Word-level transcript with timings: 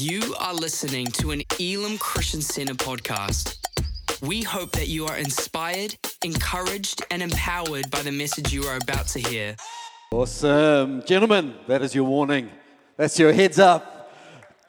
You 0.00 0.36
are 0.38 0.54
listening 0.54 1.06
to 1.06 1.32
an 1.32 1.42
Elim 1.58 1.98
Christian 1.98 2.40
Center 2.40 2.74
podcast. 2.74 3.56
We 4.22 4.42
hope 4.42 4.70
that 4.72 4.86
you 4.86 5.06
are 5.06 5.16
inspired, 5.16 5.96
encouraged, 6.22 7.04
and 7.10 7.20
empowered 7.20 7.90
by 7.90 8.02
the 8.02 8.12
message 8.12 8.52
you 8.52 8.62
are 8.62 8.76
about 8.76 9.08
to 9.08 9.18
hear. 9.18 9.56
Awesome. 10.12 11.02
Gentlemen, 11.04 11.52
that 11.66 11.82
is 11.82 11.96
your 11.96 12.04
warning. 12.04 12.48
That's 12.96 13.18
your 13.18 13.32
heads 13.32 13.58
up. 13.58 14.12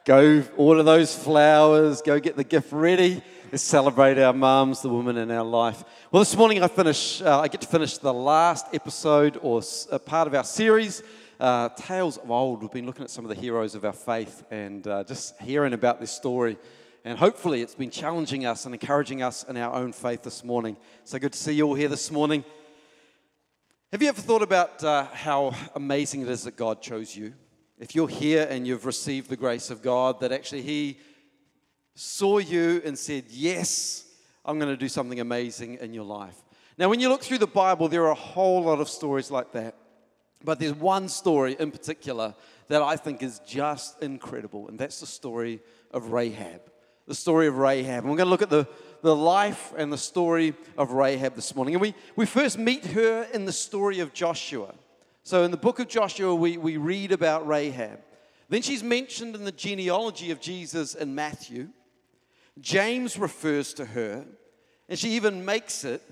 Go 0.04 0.42
order 0.56 0.82
those 0.82 1.14
flowers, 1.14 2.02
go 2.02 2.18
get 2.18 2.36
the 2.36 2.42
gift 2.42 2.72
ready. 2.72 3.22
Let's 3.52 3.62
celebrate 3.62 4.18
our 4.18 4.32
moms, 4.32 4.82
the 4.82 4.88
women 4.88 5.16
in 5.16 5.30
our 5.30 5.44
life. 5.44 5.84
Well, 6.10 6.22
this 6.22 6.36
morning 6.36 6.60
I 6.60 6.66
finish, 6.66 7.22
uh, 7.22 7.38
I 7.38 7.46
get 7.46 7.60
to 7.60 7.68
finish 7.68 7.98
the 7.98 8.12
last 8.12 8.66
episode 8.72 9.38
or 9.42 9.62
a 9.92 10.00
part 10.00 10.26
of 10.26 10.34
our 10.34 10.42
series 10.42 11.04
uh, 11.40 11.70
Tales 11.70 12.18
of 12.18 12.30
Old. 12.30 12.60
We've 12.60 12.70
been 12.70 12.86
looking 12.86 13.02
at 13.02 13.10
some 13.10 13.24
of 13.24 13.30
the 13.30 13.40
heroes 13.40 13.74
of 13.74 13.84
our 13.84 13.94
faith 13.94 14.44
and 14.50 14.86
uh, 14.86 15.04
just 15.04 15.40
hearing 15.40 15.72
about 15.72 15.98
this 15.98 16.12
story. 16.12 16.58
And 17.04 17.18
hopefully, 17.18 17.62
it's 17.62 17.74
been 17.74 17.90
challenging 17.90 18.44
us 18.44 18.66
and 18.66 18.74
encouraging 18.74 19.22
us 19.22 19.42
in 19.44 19.56
our 19.56 19.74
own 19.74 19.92
faith 19.92 20.22
this 20.22 20.44
morning. 20.44 20.76
So 21.04 21.18
good 21.18 21.32
to 21.32 21.38
see 21.38 21.52
you 21.52 21.66
all 21.66 21.74
here 21.74 21.88
this 21.88 22.10
morning. 22.10 22.44
Have 23.90 24.02
you 24.02 24.08
ever 24.10 24.20
thought 24.20 24.42
about 24.42 24.84
uh, 24.84 25.04
how 25.06 25.54
amazing 25.74 26.20
it 26.20 26.28
is 26.28 26.44
that 26.44 26.56
God 26.56 26.82
chose 26.82 27.16
you? 27.16 27.32
If 27.78 27.94
you're 27.94 28.08
here 28.08 28.46
and 28.50 28.66
you've 28.66 28.84
received 28.84 29.30
the 29.30 29.36
grace 29.36 29.70
of 29.70 29.80
God, 29.80 30.20
that 30.20 30.32
actually 30.32 30.62
He 30.62 30.98
saw 31.94 32.36
you 32.36 32.82
and 32.84 32.98
said, 32.98 33.24
Yes, 33.30 34.04
I'm 34.44 34.58
going 34.58 34.70
to 34.70 34.76
do 34.76 34.88
something 34.88 35.20
amazing 35.20 35.78
in 35.80 35.94
your 35.94 36.04
life. 36.04 36.36
Now, 36.76 36.90
when 36.90 37.00
you 37.00 37.08
look 37.08 37.22
through 37.22 37.38
the 37.38 37.46
Bible, 37.46 37.88
there 37.88 38.04
are 38.04 38.10
a 38.10 38.14
whole 38.14 38.62
lot 38.64 38.78
of 38.80 38.90
stories 38.90 39.30
like 39.30 39.52
that. 39.52 39.74
But 40.44 40.58
there's 40.58 40.74
one 40.74 41.08
story 41.08 41.56
in 41.58 41.70
particular 41.70 42.34
that 42.68 42.82
I 42.82 42.96
think 42.96 43.22
is 43.22 43.40
just 43.40 44.02
incredible, 44.02 44.68
and 44.68 44.78
that's 44.78 45.00
the 45.00 45.06
story 45.06 45.60
of 45.90 46.12
Rahab. 46.12 46.62
The 47.06 47.14
story 47.14 47.46
of 47.46 47.56
Rahab. 47.56 48.04
And 48.04 48.10
we're 48.10 48.16
going 48.16 48.26
to 48.26 48.30
look 48.30 48.42
at 48.42 48.50
the, 48.50 48.68
the 49.02 49.16
life 49.16 49.72
and 49.76 49.92
the 49.92 49.98
story 49.98 50.54
of 50.78 50.92
Rahab 50.92 51.34
this 51.34 51.54
morning. 51.54 51.74
And 51.74 51.82
we, 51.82 51.94
we 52.14 52.26
first 52.26 52.58
meet 52.58 52.86
her 52.86 53.24
in 53.34 53.44
the 53.44 53.52
story 53.52 53.98
of 53.98 54.14
Joshua. 54.14 54.74
So 55.24 55.42
in 55.42 55.50
the 55.50 55.56
book 55.56 55.80
of 55.80 55.88
Joshua, 55.88 56.34
we, 56.34 56.56
we 56.56 56.76
read 56.76 57.10
about 57.10 57.46
Rahab. 57.46 58.00
Then 58.48 58.62
she's 58.62 58.82
mentioned 58.82 59.34
in 59.34 59.44
the 59.44 59.52
genealogy 59.52 60.30
of 60.30 60.40
Jesus 60.40 60.94
in 60.94 61.14
Matthew. 61.14 61.68
James 62.60 63.18
refers 63.18 63.74
to 63.74 63.84
her, 63.84 64.24
and 64.88 64.98
she 64.98 65.10
even 65.10 65.44
makes 65.44 65.84
it 65.84 66.02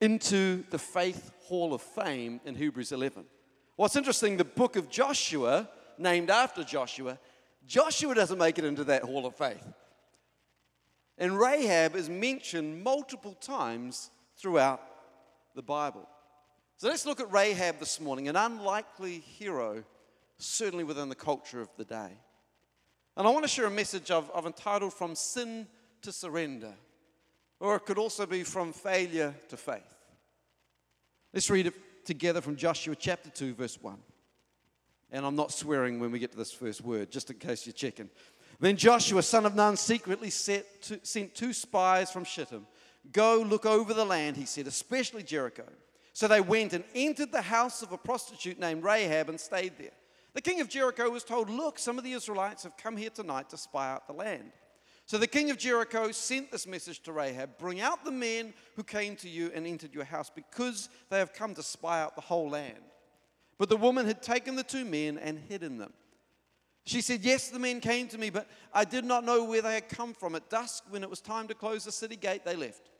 into 0.00 0.64
the 0.70 0.78
Faith 0.78 1.32
Hall 1.42 1.74
of 1.74 1.82
Fame 1.82 2.40
in 2.44 2.54
Hebrews 2.54 2.92
11. 2.92 3.24
What's 3.76 3.96
interesting, 3.96 4.36
the 4.36 4.44
book 4.44 4.76
of 4.76 4.88
Joshua, 4.88 5.68
named 5.98 6.30
after 6.30 6.62
Joshua, 6.62 7.18
Joshua 7.66 8.14
doesn't 8.14 8.38
make 8.38 8.58
it 8.58 8.64
into 8.64 8.84
that 8.84 9.02
hall 9.02 9.26
of 9.26 9.34
faith. 9.34 9.66
And 11.18 11.38
Rahab 11.38 11.96
is 11.96 12.08
mentioned 12.08 12.82
multiple 12.82 13.34
times 13.34 14.10
throughout 14.36 14.80
the 15.54 15.62
Bible. 15.62 16.08
So 16.76 16.88
let's 16.88 17.06
look 17.06 17.20
at 17.20 17.32
Rahab 17.32 17.78
this 17.78 18.00
morning, 18.00 18.28
an 18.28 18.36
unlikely 18.36 19.20
hero, 19.20 19.84
certainly 20.38 20.84
within 20.84 21.08
the 21.08 21.14
culture 21.14 21.60
of 21.60 21.68
the 21.76 21.84
day. 21.84 22.10
And 23.16 23.26
I 23.26 23.30
want 23.30 23.44
to 23.44 23.48
share 23.48 23.66
a 23.66 23.70
message 23.70 24.10
I've, 24.10 24.30
I've 24.34 24.46
entitled 24.46 24.92
From 24.92 25.14
Sin 25.14 25.66
to 26.02 26.12
Surrender, 26.12 26.74
or 27.60 27.76
it 27.76 27.86
could 27.86 27.98
also 27.98 28.26
be 28.26 28.42
From 28.42 28.72
Failure 28.72 29.34
to 29.48 29.56
Faith. 29.56 29.82
Let's 31.32 31.50
read 31.50 31.68
it 31.68 31.74
together 32.04 32.40
from 32.40 32.56
Joshua 32.56 32.94
chapter 32.96 33.30
2, 33.30 33.54
verse 33.54 33.78
1. 33.80 33.96
And 35.10 35.24
I'm 35.24 35.36
not 35.36 35.52
swearing 35.52 36.00
when 36.00 36.10
we 36.10 36.18
get 36.18 36.32
to 36.32 36.36
this 36.36 36.52
first 36.52 36.82
word, 36.82 37.10
just 37.10 37.30
in 37.30 37.38
case 37.38 37.66
you're 37.66 37.72
checking. 37.72 38.10
Then 38.60 38.76
Joshua, 38.76 39.22
son 39.22 39.46
of 39.46 39.54
Nun, 39.54 39.76
secretly 39.76 40.30
to, 40.30 41.00
sent 41.02 41.34
two 41.34 41.52
spies 41.52 42.10
from 42.10 42.24
Shittim. 42.24 42.66
Go 43.12 43.44
look 43.46 43.66
over 43.66 43.92
the 43.92 44.04
land, 44.04 44.36
he 44.36 44.46
said, 44.46 44.66
especially 44.66 45.22
Jericho. 45.22 45.64
So 46.12 46.28
they 46.28 46.40
went 46.40 46.72
and 46.72 46.84
entered 46.94 47.32
the 47.32 47.42
house 47.42 47.82
of 47.82 47.92
a 47.92 47.98
prostitute 47.98 48.58
named 48.58 48.84
Rahab 48.84 49.28
and 49.28 49.38
stayed 49.38 49.72
there. 49.78 49.90
The 50.32 50.40
king 50.40 50.60
of 50.60 50.68
Jericho 50.68 51.10
was 51.10 51.24
told, 51.24 51.50
Look, 51.50 51.78
some 51.78 51.98
of 51.98 52.04
the 52.04 52.12
Israelites 52.12 52.62
have 52.62 52.76
come 52.76 52.96
here 52.96 53.10
tonight 53.10 53.50
to 53.50 53.56
spy 53.56 53.90
out 53.90 54.06
the 54.06 54.12
land. 54.12 54.52
So 55.06 55.18
the 55.18 55.26
king 55.26 55.50
of 55.50 55.58
Jericho 55.58 56.10
sent 56.12 56.50
this 56.50 56.66
message 56.66 57.00
to 57.02 57.12
Rahab 57.12 57.58
Bring 57.58 57.80
out 57.80 58.04
the 58.04 58.10
men 58.10 58.54
who 58.74 58.82
came 58.82 59.16
to 59.16 59.28
you 59.28 59.50
and 59.54 59.66
entered 59.66 59.94
your 59.94 60.04
house, 60.04 60.30
because 60.30 60.88
they 61.10 61.18
have 61.18 61.32
come 61.32 61.54
to 61.54 61.62
spy 61.62 62.00
out 62.00 62.14
the 62.14 62.22
whole 62.22 62.48
land. 62.48 62.78
But 63.58 63.68
the 63.68 63.76
woman 63.76 64.06
had 64.06 64.22
taken 64.22 64.56
the 64.56 64.62
two 64.62 64.84
men 64.84 65.18
and 65.18 65.38
hidden 65.38 65.78
them. 65.78 65.92
She 66.86 67.00
said, 67.00 67.22
Yes, 67.22 67.48
the 67.48 67.58
men 67.58 67.80
came 67.80 68.08
to 68.08 68.18
me, 68.18 68.30
but 68.30 68.48
I 68.72 68.84
did 68.84 69.04
not 69.04 69.24
know 69.24 69.44
where 69.44 69.62
they 69.62 69.74
had 69.74 69.88
come 69.88 70.12
from. 70.14 70.34
At 70.34 70.50
dusk, 70.50 70.84
when 70.88 71.02
it 71.02 71.10
was 71.10 71.20
time 71.20 71.48
to 71.48 71.54
close 71.54 71.84
the 71.84 71.92
city 71.92 72.16
gate, 72.16 72.44
they 72.44 72.56
left. 72.56 72.90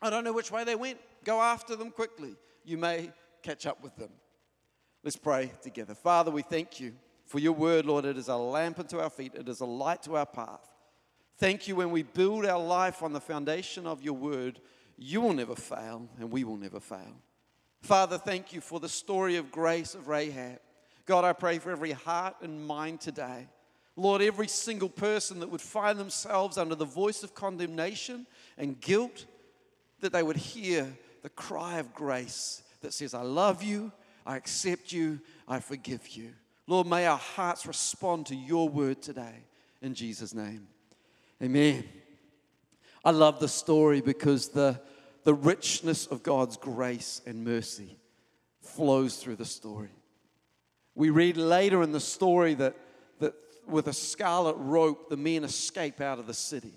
I 0.00 0.10
don't 0.10 0.24
know 0.24 0.32
which 0.32 0.50
way 0.50 0.64
they 0.64 0.74
went. 0.74 0.98
Go 1.24 1.40
after 1.40 1.76
them 1.76 1.90
quickly. 1.90 2.34
You 2.64 2.78
may 2.78 3.10
catch 3.42 3.66
up 3.66 3.82
with 3.82 3.94
them. 3.96 4.10
Let's 5.02 5.16
pray 5.16 5.52
together. 5.62 5.94
Father, 5.94 6.30
we 6.30 6.42
thank 6.42 6.80
you 6.80 6.94
for 7.26 7.38
your 7.38 7.52
word, 7.52 7.86
Lord. 7.86 8.04
It 8.04 8.16
is 8.16 8.28
a 8.28 8.36
lamp 8.36 8.78
unto 8.78 8.98
our 8.98 9.10
feet, 9.10 9.34
it 9.34 9.48
is 9.48 9.60
a 9.60 9.66
light 9.66 10.02
to 10.04 10.16
our 10.16 10.26
path. 10.26 10.73
Thank 11.36 11.66
you 11.66 11.76
when 11.76 11.90
we 11.90 12.02
build 12.02 12.46
our 12.46 12.62
life 12.62 13.02
on 13.02 13.12
the 13.12 13.20
foundation 13.20 13.86
of 13.86 14.02
your 14.02 14.14
word, 14.14 14.60
you 14.96 15.20
will 15.20 15.32
never 15.32 15.56
fail 15.56 16.08
and 16.18 16.30
we 16.30 16.44
will 16.44 16.56
never 16.56 16.80
fail. 16.80 17.16
Father, 17.82 18.18
thank 18.18 18.52
you 18.52 18.60
for 18.60 18.80
the 18.80 18.88
story 18.88 19.36
of 19.36 19.50
grace 19.50 19.94
of 19.94 20.08
Rahab. 20.08 20.60
God, 21.06 21.24
I 21.24 21.32
pray 21.32 21.58
for 21.58 21.70
every 21.70 21.92
heart 21.92 22.36
and 22.40 22.66
mind 22.66 23.00
today. 23.00 23.48
Lord, 23.96 24.22
every 24.22 24.48
single 24.48 24.88
person 24.88 25.40
that 25.40 25.50
would 25.50 25.60
find 25.60 25.98
themselves 25.98 26.56
under 26.56 26.74
the 26.74 26.84
voice 26.84 27.22
of 27.22 27.34
condemnation 27.34 28.26
and 28.56 28.80
guilt, 28.80 29.26
that 30.00 30.12
they 30.12 30.22
would 30.22 30.36
hear 30.36 30.96
the 31.22 31.28
cry 31.28 31.78
of 31.78 31.94
grace 31.94 32.62
that 32.80 32.92
says, 32.92 33.14
I 33.14 33.22
love 33.22 33.62
you, 33.62 33.92
I 34.26 34.36
accept 34.36 34.92
you, 34.92 35.20
I 35.46 35.60
forgive 35.60 36.08
you. 36.08 36.30
Lord, 36.66 36.86
may 36.86 37.06
our 37.06 37.18
hearts 37.18 37.66
respond 37.66 38.26
to 38.26 38.34
your 38.34 38.68
word 38.68 39.02
today. 39.02 39.44
In 39.82 39.94
Jesus' 39.94 40.34
name. 40.34 40.68
Amen. 41.44 41.84
I 43.04 43.10
love 43.10 43.38
the 43.38 43.48
story 43.48 44.00
because 44.00 44.48
the, 44.48 44.80
the 45.24 45.34
richness 45.34 46.06
of 46.06 46.22
God's 46.22 46.56
grace 46.56 47.20
and 47.26 47.44
mercy 47.44 47.98
flows 48.62 49.18
through 49.18 49.36
the 49.36 49.44
story. 49.44 49.90
We 50.94 51.10
read 51.10 51.36
later 51.36 51.82
in 51.82 51.92
the 51.92 52.00
story 52.00 52.54
that, 52.54 52.74
that 53.20 53.34
with 53.66 53.88
a 53.88 53.92
scarlet 53.92 54.56
rope, 54.56 55.10
the 55.10 55.18
men 55.18 55.44
escape 55.44 56.00
out 56.00 56.18
of 56.18 56.26
the 56.26 56.32
city. 56.32 56.72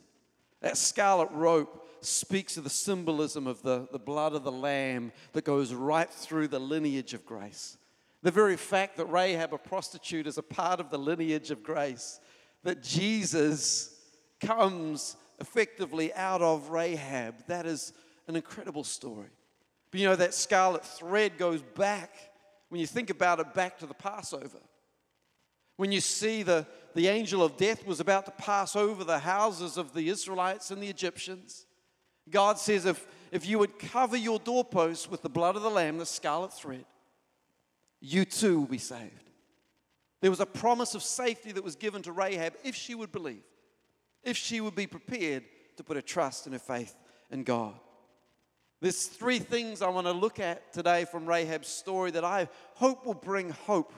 That 0.59 0.75
scarlet 0.75 1.31
rope 1.31 1.87
speaks 2.01 2.57
of 2.57 2.65
the 2.65 2.69
symbolism 2.69 3.47
of 3.47 3.61
the, 3.61 3.87
the 3.93 3.99
blood 3.99 4.33
of 4.33 4.43
the 4.43 4.51
Lamb 4.51 5.13
that 5.31 5.45
goes 5.45 5.73
right 5.73 6.09
through 6.09 6.49
the 6.49 6.59
lineage 6.59 7.13
of 7.13 7.25
grace. 7.25 7.77
The 8.21 8.31
very 8.31 8.57
fact 8.57 8.97
that 8.97 9.05
Rahab, 9.05 9.53
a 9.53 9.57
prostitute, 9.57 10.27
is 10.27 10.37
a 10.37 10.43
part 10.43 10.81
of 10.81 10.89
the 10.89 10.99
lineage 10.99 11.51
of 11.51 11.63
grace, 11.63 12.19
that 12.63 12.83
Jesus 12.83 13.93
comes 14.39 15.15
effectively 15.39 16.13
out 16.13 16.41
of 16.41 16.69
Rahab. 16.69 17.35
That 17.47 17.65
is 17.65 17.93
an 18.27 18.35
incredible 18.35 18.83
story. 18.83 19.29
But 19.91 19.99
you 19.99 20.07
know, 20.07 20.15
that 20.15 20.33
scarlet 20.33 20.83
thread 20.85 21.37
goes 21.37 21.61
back, 21.61 22.15
when 22.69 22.81
you 22.81 22.87
think 22.87 23.09
about 23.09 23.39
it, 23.39 23.53
back 23.53 23.79
to 23.79 23.85
the 23.85 23.93
Passover. 23.93 24.59
When 25.77 25.91
you 25.91 26.01
see 26.01 26.43
the, 26.43 26.65
the 26.95 27.07
angel 27.07 27.43
of 27.43 27.55
death 27.55 27.85
was 27.85 27.99
about 27.99 28.25
to 28.25 28.31
pass 28.31 28.75
over 28.75 29.03
the 29.03 29.19
houses 29.19 29.77
of 29.77 29.93
the 29.93 30.09
Israelites 30.09 30.71
and 30.71 30.81
the 30.81 30.89
Egyptians, 30.89 31.65
God 32.29 32.57
says, 32.57 32.85
if, 32.85 33.05
if 33.31 33.47
you 33.47 33.59
would 33.59 33.79
cover 33.79 34.17
your 34.17 34.39
doorposts 34.39 35.09
with 35.09 35.21
the 35.21 35.29
blood 35.29 35.55
of 35.55 35.61
the 35.61 35.69
Lamb, 35.69 35.97
the 35.97 36.05
scarlet 36.05 36.51
thread, 36.51 36.85
you 38.01 38.25
too 38.25 38.59
will 38.59 38.67
be 38.67 38.77
saved. 38.77 39.29
There 40.21 40.31
was 40.31 40.39
a 40.39 40.45
promise 40.45 40.95
of 40.95 41.03
safety 41.03 41.51
that 41.51 41.63
was 41.63 41.75
given 41.75 42.01
to 42.01 42.11
Rahab 42.11 42.53
if 42.63 42.75
she 42.75 42.95
would 42.95 43.11
believe 43.11 43.43
if 44.27 44.35
she 44.35 44.59
would 44.59 44.75
be 44.75 44.85
prepared 44.85 45.45
to 45.77 45.83
put 45.83 45.95
her 45.95 46.01
trust 46.01 46.45
and 46.45 46.53
her 46.53 46.59
faith 46.59 46.93
in 47.31 47.43
God. 47.43 47.73
There's 48.81 49.05
three 49.05 49.39
things 49.39 49.81
I 49.81 49.87
want 49.87 50.05
to 50.05 50.11
look 50.11 50.39
at 50.39 50.73
today 50.73 51.05
from 51.05 51.25
Rahab's 51.25 51.69
story 51.69 52.11
that 52.11 52.25
I 52.25 52.49
hope 52.75 53.05
will 53.05 53.13
bring 53.13 53.49
hope 53.49 53.93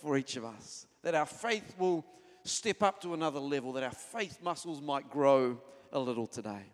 for 0.00 0.16
each 0.16 0.36
of 0.36 0.44
us, 0.44 0.86
that 1.02 1.14
our 1.14 1.26
faith 1.26 1.74
will 1.78 2.04
step 2.44 2.82
up 2.82 3.02
to 3.02 3.12
another 3.12 3.40
level, 3.40 3.74
that 3.74 3.82
our 3.82 3.90
faith 3.90 4.38
muscles 4.42 4.80
might 4.80 5.10
grow 5.10 5.60
a 5.92 5.98
little 5.98 6.26
today. 6.26 6.64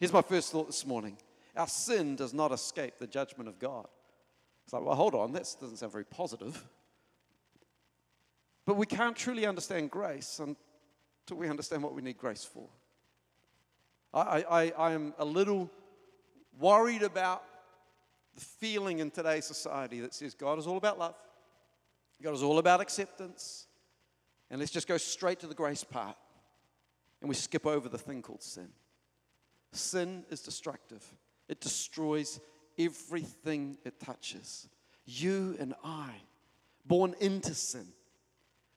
Here's 0.00 0.12
my 0.12 0.20
first 0.20 0.50
thought 0.50 0.66
this 0.66 0.84
morning 0.84 1.16
our 1.54 1.68
sin 1.68 2.16
does 2.16 2.34
not 2.34 2.50
escape 2.50 2.94
the 2.98 3.06
judgment 3.06 3.48
of 3.48 3.60
God. 3.60 3.86
It's 4.64 4.72
like, 4.72 4.82
well, 4.82 4.96
hold 4.96 5.14
on, 5.14 5.30
that 5.32 5.46
doesn't 5.60 5.76
sound 5.76 5.92
very 5.92 6.04
positive. 6.04 6.66
But 8.64 8.76
we 8.76 8.86
can't 8.86 9.16
truly 9.16 9.46
understand 9.46 9.90
grace 9.90 10.40
till 11.26 11.36
we 11.36 11.48
understand 11.48 11.82
what 11.82 11.94
we 11.94 12.02
need 12.02 12.18
grace 12.18 12.44
for. 12.44 12.68
I, 14.14 14.44
I, 14.48 14.72
I 14.76 14.92
am 14.92 15.14
a 15.18 15.24
little 15.24 15.70
worried 16.58 17.02
about 17.02 17.42
the 18.34 18.40
feeling 18.40 18.98
in 18.98 19.10
today's 19.10 19.44
society 19.44 20.00
that 20.00 20.14
says 20.14 20.34
God 20.34 20.58
is 20.58 20.66
all 20.66 20.76
about 20.76 20.98
love, 20.98 21.14
God 22.22 22.34
is 22.34 22.42
all 22.42 22.58
about 22.58 22.80
acceptance, 22.80 23.66
And 24.50 24.60
let's 24.60 24.70
just 24.70 24.86
go 24.86 24.98
straight 24.98 25.40
to 25.40 25.46
the 25.46 25.54
grace 25.54 25.82
part. 25.82 26.16
And 27.20 27.28
we 27.28 27.34
skip 27.34 27.66
over 27.66 27.88
the 27.88 27.98
thing 27.98 28.20
called 28.20 28.42
sin. 28.42 28.68
Sin 29.72 30.24
is 30.28 30.40
destructive, 30.40 31.04
it 31.48 31.60
destroys 31.60 32.40
everything 32.78 33.78
it 33.84 33.98
touches. 34.00 34.68
You 35.04 35.56
and 35.58 35.74
I, 35.82 36.10
born 36.86 37.14
into 37.20 37.54
sin. 37.54 37.86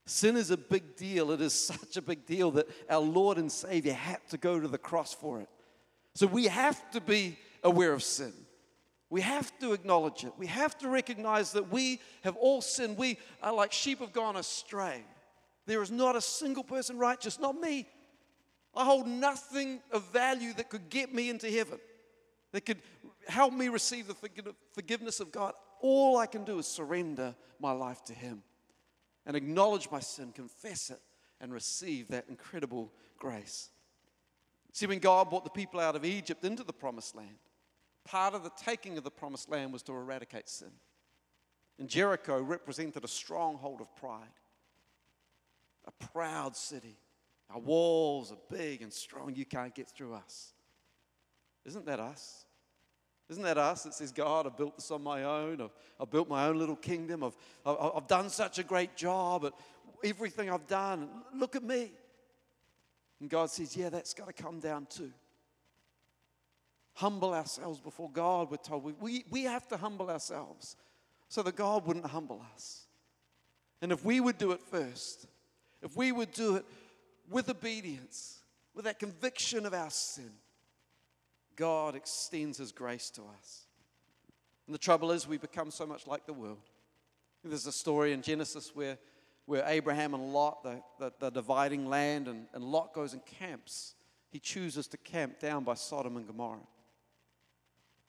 Sin 0.06 0.38
is 0.38 0.52
a 0.52 0.58
big 0.58 0.96
deal. 0.96 1.32
It 1.32 1.42
is 1.42 1.54
such 1.66 1.98
a 1.98 2.02
big 2.02 2.26
deal 2.26 2.52
that 2.52 2.68
our 2.90 3.00
Lord 3.00 3.38
and 3.38 3.52
Savior 3.52 3.94
had 3.94 4.20
to 4.30 4.38
go 4.38 4.60
to 4.60 4.68
the 4.68 4.78
cross 4.78 5.14
for 5.14 5.42
it. 5.42 5.50
So 6.14 6.28
we 6.28 6.46
have 6.46 6.90
to 6.92 7.02
be 7.02 7.38
aware 7.64 7.92
of 7.92 8.04
sin. 8.04 8.34
We 9.10 9.22
have 9.22 9.58
to 9.60 9.74
acknowledge 9.74 10.24
it. 10.24 10.34
We 10.38 10.48
have 10.48 10.78
to 10.80 10.90
recognize 10.90 11.52
that 11.54 11.72
we 11.72 12.00
have 12.24 12.36
all 12.38 12.62
sinned. 12.62 12.98
We 12.98 13.18
are 13.42 13.54
like 13.54 13.72
sheep 13.72 14.00
have 14.00 14.14
gone 14.14 14.36
astray. 14.36 15.04
There 15.66 15.82
is 15.82 15.92
not 15.92 16.16
a 16.16 16.22
single 16.22 16.64
person 16.64 16.98
righteous, 16.98 17.40
not 17.40 17.60
me. 17.60 17.88
I 18.76 18.84
hold 18.84 19.08
nothing 19.08 19.80
of 19.92 20.12
value 20.12 20.54
that 20.54 20.70
could 20.70 20.90
get 20.90 21.14
me 21.14 21.30
into 21.30 21.50
heaven, 21.50 21.80
that 22.52 22.66
could 22.66 22.82
help 23.28 23.54
me 23.54 23.70
receive 23.70 24.08
the 24.08 24.56
forgiveness 24.74 25.20
of 25.20 25.32
God. 25.32 25.54
All 25.82 26.18
I 26.18 26.26
can 26.26 26.44
do 26.44 26.60
is 26.60 26.68
surrender 26.68 27.36
my 27.60 27.72
life 27.72 28.04
to 28.06 28.14
Him 28.14 28.44
and 29.26 29.36
acknowledge 29.36 29.90
my 29.92 30.00
sin, 30.00 30.32
confess 30.32 30.90
it, 30.90 31.00
and 31.42 31.54
receive 31.54 32.08
that 32.10 32.26
incredible 32.30 32.92
grace. 33.18 33.70
See, 34.72 34.88
when 34.88 35.00
God 35.00 35.30
brought 35.30 35.44
the 35.44 35.50
people 35.50 35.80
out 35.80 35.96
of 35.96 36.06
Egypt 36.06 36.44
into 36.44 36.64
the 36.64 36.74
promised 36.74 37.16
land, 37.16 37.38
part 38.04 38.34
of 38.34 38.44
the 38.44 38.52
taking 38.58 38.98
of 38.98 39.04
the 39.04 39.12
promised 39.12 39.50
land 39.50 39.74
was 39.74 39.82
to 39.84 39.94
eradicate 39.94 40.50
sin. 40.50 40.72
And 41.80 41.90
Jericho 41.90 42.42
represented 42.42 43.04
a 43.04 43.08
stronghold 43.08 43.82
of 43.82 43.94
pride, 43.96 44.28
a 45.86 45.92
proud 46.06 46.56
city. 46.56 46.98
Our 47.50 47.60
walls 47.60 48.32
are 48.32 48.38
big 48.50 48.82
and 48.82 48.92
strong, 48.92 49.36
you 49.36 49.46
can't 49.46 49.76
get 49.76 49.90
through 49.90 50.14
us. 50.14 50.54
Isn't 51.66 51.86
that 51.86 52.00
us? 52.00 52.45
Isn't 53.30 53.44
that 53.44 53.58
us 53.58 53.84
that 53.84 53.94
says, 53.94 54.12
God, 54.12 54.46
I've 54.46 54.56
built 54.56 54.76
this 54.76 54.92
on 54.92 55.02
my 55.02 55.24
own. 55.24 55.60
I've, 55.60 55.74
I've 56.00 56.12
built 56.12 56.30
my 56.30 56.46
own 56.48 56.60
little 56.60 56.76
kingdom. 56.76 57.24
I've, 57.24 57.36
I've, 57.66 57.92
I've 57.96 58.08
done 58.08 58.30
such 58.30 58.60
a 58.60 58.64
great 58.64 58.96
job 58.96 59.46
at 59.46 59.54
everything 60.04 60.50
I've 60.50 60.68
done. 60.68 61.10
Look 61.34 61.56
at 61.56 61.64
me. 61.64 61.92
And 63.20 63.30
God 63.30 63.50
says, 63.50 63.76
Yeah, 63.76 63.90
that's 63.90 64.14
got 64.14 64.28
to 64.28 64.34
come 64.34 64.60
down 64.60 64.86
too. 64.88 65.12
Humble 66.94 67.34
ourselves 67.34 67.80
before 67.80 68.10
God, 68.12 68.52
we're 68.52 68.58
told. 68.58 68.84
We, 68.84 68.94
we, 69.00 69.26
we 69.30 69.44
have 69.44 69.68
to 69.70 69.78
humble 69.78 70.10
ourselves 70.10 70.76
so 71.28 71.42
that 71.44 71.56
God 71.56 71.86
wouldn't 71.86 72.06
humble 72.06 72.42
us. 72.54 72.86
And 73.82 73.92
if 73.92 74.06
we 74.06 74.20
would 74.20 74.38
do 74.38 74.52
it 74.52 74.62
first, 74.62 75.28
if 75.82 75.98
we 75.98 76.12
would 76.12 76.32
do 76.32 76.56
it 76.56 76.66
with 77.30 77.50
obedience, 77.50 78.40
with 78.74 78.86
that 78.86 79.00
conviction 79.00 79.66
of 79.66 79.74
our 79.74 79.90
sin, 79.90 80.32
God 81.56 81.96
extends 81.96 82.58
His 82.58 82.72
grace 82.72 83.10
to 83.12 83.22
us. 83.22 83.66
And 84.68 84.74
the 84.74 84.80
trouble 84.80 85.12
is, 85.12 85.28
we 85.28 85.38
become 85.38 85.72
so 85.72 85.86
much 85.86 86.08
like 86.08 86.26
the 86.26 86.34
world. 86.34 86.58
There's 87.44 87.68
a 87.68 87.72
story 87.72 88.14
in 88.14 88.22
Genesis 88.22 88.72
where, 88.76 88.98
where 89.46 89.64
Abraham 89.68 90.14
and 90.16 90.34
Lot, 90.34 90.64
the, 90.64 90.82
the, 91.00 91.14
the 91.20 91.30
dividing 91.30 91.86
land, 91.88 92.28
and, 92.28 92.48
and 92.54 92.64
Lot 92.64 92.94
goes 92.94 93.14
and 93.14 93.24
camps. 93.26 93.94
He 94.32 94.40
chooses 94.40 94.88
to 94.88 94.98
camp 94.98 95.40
down 95.40 95.64
by 95.64 95.76
Sodom 95.76 96.18
and 96.18 96.26
Gomorrah. 96.26 96.68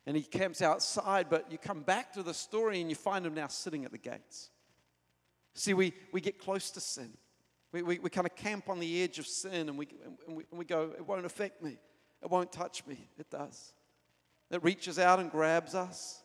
And 0.06 0.16
he 0.16 0.22
camps 0.22 0.62
outside, 0.62 1.26
but 1.28 1.50
you 1.50 1.58
come 1.58 1.82
back 1.82 2.12
to 2.14 2.22
the 2.22 2.32
story 2.32 2.80
and 2.80 2.88
you 2.88 2.96
find 2.96 3.26
him 3.26 3.34
now 3.34 3.48
sitting 3.48 3.84
at 3.84 3.92
the 3.92 3.98
gates. 3.98 4.50
See, 5.54 5.74
we, 5.74 5.92
we 6.12 6.20
get 6.20 6.38
close 6.38 6.70
to 6.70 6.80
sin. 6.80 7.10
We, 7.72 7.82
we, 7.82 7.98
we 7.98 8.08
kind 8.08 8.26
of 8.26 8.36
camp 8.36 8.68
on 8.68 8.78
the 8.78 9.02
edge 9.02 9.18
of 9.18 9.26
sin 9.26 9.68
and 9.68 9.76
we, 9.76 9.88
and, 10.26 10.36
we, 10.36 10.44
and 10.50 10.58
we 10.58 10.64
go, 10.64 10.92
it 10.96 11.06
won't 11.06 11.26
affect 11.26 11.62
me. 11.62 11.76
It 12.26 12.32
won't 12.32 12.50
touch 12.50 12.84
me. 12.88 13.06
It 13.20 13.30
does. 13.30 13.72
It 14.50 14.64
reaches 14.64 14.98
out 14.98 15.20
and 15.20 15.30
grabs 15.30 15.76
us. 15.76 16.24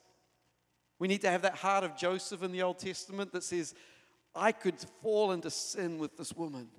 We 0.98 1.08
need 1.08 1.22
to 1.22 1.30
have 1.30 1.44
that 1.44 1.54
heart 1.54 1.84
of 1.84 1.96
Joseph 1.96 2.42
in 2.42 2.52
the 2.52 2.64
Old 2.64 2.80
Testament 2.80 3.32
that 3.34 3.44
says, 3.44 3.76
I 4.34 4.52
could 4.52 4.74
fall 5.04 5.32
into 5.32 5.52
sin 5.52 6.00
with 6.00 6.18
this 6.18 6.34
woman. 6.34 6.70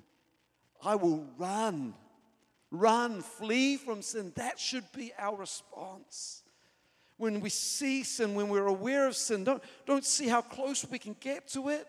I 0.84 0.96
will 0.96 1.24
run. 1.38 1.94
Run, 2.72 3.22
flee 3.22 3.76
from 3.76 4.02
sin. 4.02 4.32
That 4.34 4.58
should 4.58 4.90
be 4.92 5.12
our 5.16 5.36
response. 5.36 6.42
When 7.16 7.38
we 7.38 7.48
see 7.48 8.02
sin, 8.02 8.34
when 8.34 8.48
we're 8.48 8.66
aware 8.66 9.06
of 9.06 9.14
sin, 9.14 9.44
don't, 9.44 9.62
don't 9.86 10.04
see 10.04 10.26
how 10.26 10.40
close 10.40 10.84
we 10.84 10.98
can 10.98 11.14
get 11.20 11.46
to 11.50 11.68
it. 11.68 11.86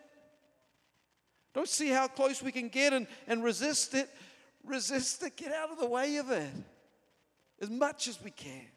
Don't 1.56 1.68
see 1.68 1.90
how 1.90 2.08
close 2.08 2.44
we 2.44 2.52
can 2.52 2.70
get 2.70 2.94
and, 2.94 3.08
and 3.26 3.44
resist 3.44 3.96
it. 3.96 4.08
Resist 4.64 5.24
it. 5.24 5.36
Get 5.36 5.52
out 5.52 5.72
of 5.72 5.80
the 5.80 5.88
way 5.88 6.18
of 6.18 6.30
it 6.30 6.52
as 7.64 7.70
much 7.70 8.10
as 8.10 8.22
we 8.22 8.30
can. 8.30 8.68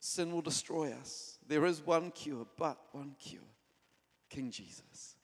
Sin 0.00 0.32
will 0.32 0.42
destroy 0.42 0.90
us. 0.90 1.38
There 1.46 1.64
is 1.64 1.80
one 1.86 2.10
cure, 2.10 2.46
but 2.58 2.78
one 2.92 3.14
cure 3.18 3.40
King 4.28 4.50
Jesus. 4.50 5.14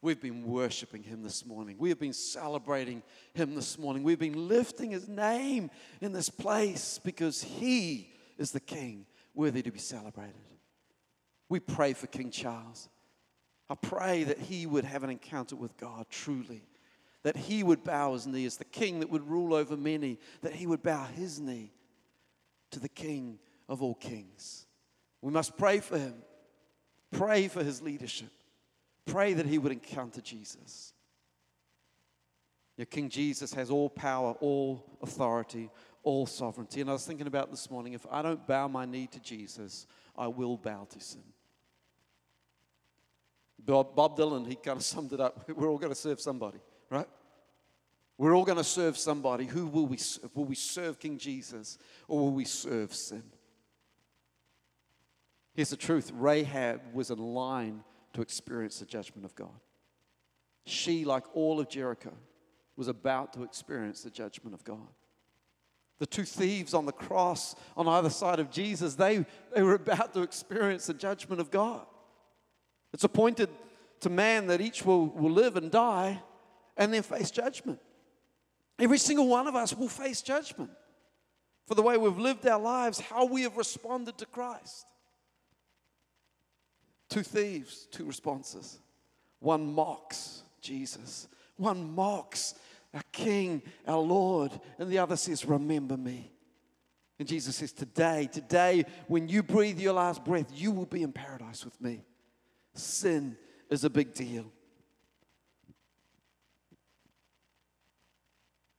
We've 0.00 0.20
been 0.20 0.44
worshiping 0.44 1.02
him 1.02 1.22
this 1.22 1.44
morning. 1.44 1.76
We 1.78 1.88
have 1.88 1.98
been 1.98 2.12
celebrating 2.12 3.02
him 3.34 3.56
this 3.56 3.78
morning. 3.78 4.04
We've 4.04 4.18
been 4.18 4.46
lifting 4.46 4.92
his 4.92 5.08
name 5.08 5.70
in 6.00 6.12
this 6.12 6.28
place 6.28 7.00
because 7.02 7.42
he 7.42 8.12
is 8.36 8.52
the 8.52 8.60
king 8.60 9.06
worthy 9.34 9.62
to 9.62 9.72
be 9.72 9.80
celebrated. 9.80 10.34
We 11.48 11.58
pray 11.58 11.94
for 11.94 12.06
King 12.06 12.30
Charles. 12.30 12.88
I 13.68 13.74
pray 13.74 14.24
that 14.24 14.38
he 14.38 14.66
would 14.66 14.84
have 14.84 15.02
an 15.02 15.10
encounter 15.10 15.56
with 15.56 15.76
God 15.76 16.06
truly 16.10 16.62
that 17.28 17.36
he 17.36 17.62
would 17.62 17.84
bow 17.84 18.14
his 18.14 18.26
knee 18.26 18.46
as 18.46 18.56
the 18.56 18.64
king 18.64 19.00
that 19.00 19.10
would 19.10 19.28
rule 19.28 19.52
over 19.52 19.76
many, 19.76 20.18
that 20.40 20.54
he 20.54 20.66
would 20.66 20.82
bow 20.82 21.04
his 21.04 21.38
knee 21.38 21.70
to 22.70 22.80
the 22.80 22.88
king 22.88 23.38
of 23.68 23.82
all 23.82 23.96
kings. 23.96 24.64
We 25.20 25.30
must 25.30 25.58
pray 25.58 25.80
for 25.80 25.98
him, 25.98 26.14
pray 27.10 27.48
for 27.48 27.62
his 27.62 27.82
leadership, 27.82 28.30
pray 29.04 29.34
that 29.34 29.44
he 29.44 29.58
would 29.58 29.72
encounter 29.72 30.22
Jesus. 30.22 30.94
Your 32.78 32.86
King 32.86 33.10
Jesus 33.10 33.52
has 33.52 33.68
all 33.68 33.90
power, 33.90 34.32
all 34.40 34.82
authority, 35.02 35.68
all 36.04 36.24
sovereignty. 36.24 36.80
And 36.80 36.88
I 36.88 36.94
was 36.94 37.04
thinking 37.04 37.26
about 37.26 37.50
this 37.50 37.70
morning 37.70 37.92
if 37.92 38.06
I 38.10 38.22
don't 38.22 38.46
bow 38.46 38.68
my 38.68 38.86
knee 38.86 39.06
to 39.08 39.20
Jesus, 39.20 39.86
I 40.16 40.28
will 40.28 40.56
bow 40.56 40.86
to 40.88 40.98
sin. 40.98 41.24
Bob, 43.66 44.16
Dylan, 44.16 44.48
he 44.48 44.54
kind 44.54 44.78
of 44.78 44.82
summed 44.82 45.12
it 45.12 45.20
up. 45.20 45.46
We're 45.54 45.68
all 45.68 45.76
going 45.76 45.92
to 45.92 45.94
serve 45.94 46.22
somebody 46.22 46.60
right? 46.90 47.06
We're 48.18 48.34
all 48.36 48.44
going 48.44 48.58
to 48.58 48.64
serve 48.64 48.98
somebody. 48.98 49.46
Who 49.46 49.66
will 49.66 49.86
we 49.86 49.96
serve? 49.96 50.34
Will 50.34 50.44
we 50.44 50.56
serve 50.56 50.98
King 50.98 51.18
Jesus 51.18 51.78
or 52.08 52.18
will 52.18 52.32
we 52.32 52.44
serve 52.44 52.92
sin? 52.92 53.22
Here's 55.54 55.70
the 55.70 55.76
truth 55.76 56.10
Rahab 56.12 56.80
was 56.92 57.10
in 57.10 57.18
line 57.18 57.84
to 58.14 58.20
experience 58.20 58.80
the 58.80 58.86
judgment 58.86 59.24
of 59.24 59.34
God. 59.36 59.60
She, 60.66 61.04
like 61.04 61.24
all 61.34 61.60
of 61.60 61.68
Jericho, 61.68 62.12
was 62.76 62.88
about 62.88 63.32
to 63.34 63.44
experience 63.44 64.02
the 64.02 64.10
judgment 64.10 64.54
of 64.54 64.64
God. 64.64 64.88
The 65.98 66.06
two 66.06 66.24
thieves 66.24 66.74
on 66.74 66.86
the 66.86 66.92
cross 66.92 67.56
on 67.76 67.88
either 67.88 68.10
side 68.10 68.38
of 68.38 68.50
Jesus, 68.50 68.94
they, 68.94 69.26
they 69.54 69.62
were 69.62 69.74
about 69.74 70.12
to 70.14 70.22
experience 70.22 70.86
the 70.86 70.94
judgment 70.94 71.40
of 71.40 71.50
God. 71.50 71.86
It's 72.92 73.04
appointed 73.04 73.48
to 74.00 74.10
man 74.10 74.46
that 74.48 74.60
each 74.60 74.84
will, 74.84 75.06
will 75.06 75.32
live 75.32 75.56
and 75.56 75.70
die, 75.70 76.20
and 76.76 76.92
then 76.92 77.02
face 77.02 77.30
judgment. 77.30 77.80
Every 78.78 78.98
single 78.98 79.26
one 79.26 79.46
of 79.46 79.56
us 79.56 79.74
will 79.74 79.88
face 79.88 80.22
judgment 80.22 80.70
for 81.66 81.74
the 81.74 81.82
way 81.82 81.96
we've 81.96 82.18
lived 82.18 82.46
our 82.46 82.60
lives, 82.60 83.00
how 83.00 83.26
we 83.26 83.42
have 83.42 83.56
responded 83.56 84.16
to 84.18 84.26
Christ. 84.26 84.86
Two 87.08 87.22
thieves, 87.22 87.86
two 87.90 88.04
responses. 88.04 88.78
One 89.40 89.72
mocks 89.74 90.42
Jesus, 90.60 91.28
one 91.56 91.94
mocks 91.94 92.54
our 92.94 93.02
King, 93.12 93.62
our 93.86 94.00
Lord, 94.00 94.58
and 94.78 94.90
the 94.90 94.98
other 94.98 95.16
says, 95.16 95.44
Remember 95.44 95.96
me. 95.96 96.32
And 97.18 97.28
Jesus 97.28 97.56
says, 97.56 97.72
Today, 97.72 98.28
today, 98.32 98.84
when 99.08 99.28
you 99.28 99.42
breathe 99.42 99.78
your 99.78 99.92
last 99.94 100.24
breath, 100.24 100.50
you 100.54 100.70
will 100.70 100.86
be 100.86 101.02
in 101.02 101.12
paradise 101.12 101.64
with 101.64 101.78
me. 101.80 102.02
Sin 102.74 103.36
is 103.70 103.84
a 103.84 103.90
big 103.90 104.14
deal. 104.14 104.50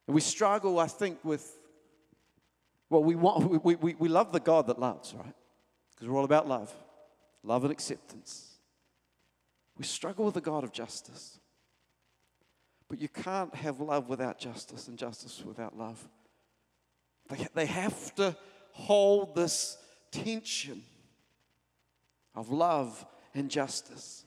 And 0.10 0.16
we 0.16 0.22
struggle, 0.22 0.80
I 0.80 0.88
think, 0.88 1.24
with, 1.24 1.56
well, 2.90 3.04
we, 3.04 3.14
want, 3.14 3.64
we, 3.64 3.76
we, 3.76 3.94
we 3.94 4.10
love 4.10 4.32
the 4.32 4.40
God 4.40 4.66
that 4.66 4.80
loves, 4.80 5.14
right? 5.14 5.36
Because 5.92 6.08
we're 6.10 6.18
all 6.18 6.26
about 6.26 6.48
love, 6.48 6.74
love 7.44 7.64
and 7.64 7.72
acceptance. 7.72 8.56
We 9.78 9.86
struggle 9.86 10.26
with 10.26 10.34
the 10.34 10.42
God 10.42 10.64
of 10.64 10.72
justice. 10.72 11.38
But 12.88 13.00
you 13.00 13.08
can't 13.08 13.54
have 13.54 13.82
love 13.82 14.10
without 14.10 14.40
justice 14.40 14.88
and 14.88 14.98
justice 14.98 15.44
without 15.46 15.78
love. 15.78 16.04
They, 17.30 17.46
they 17.54 17.66
have 17.68 18.16
to 18.16 18.36
hold 18.72 19.36
this 19.36 19.78
tension 20.10 20.82
of 22.34 22.50
love 22.50 23.06
and 23.36 23.48
justice. 23.48 24.26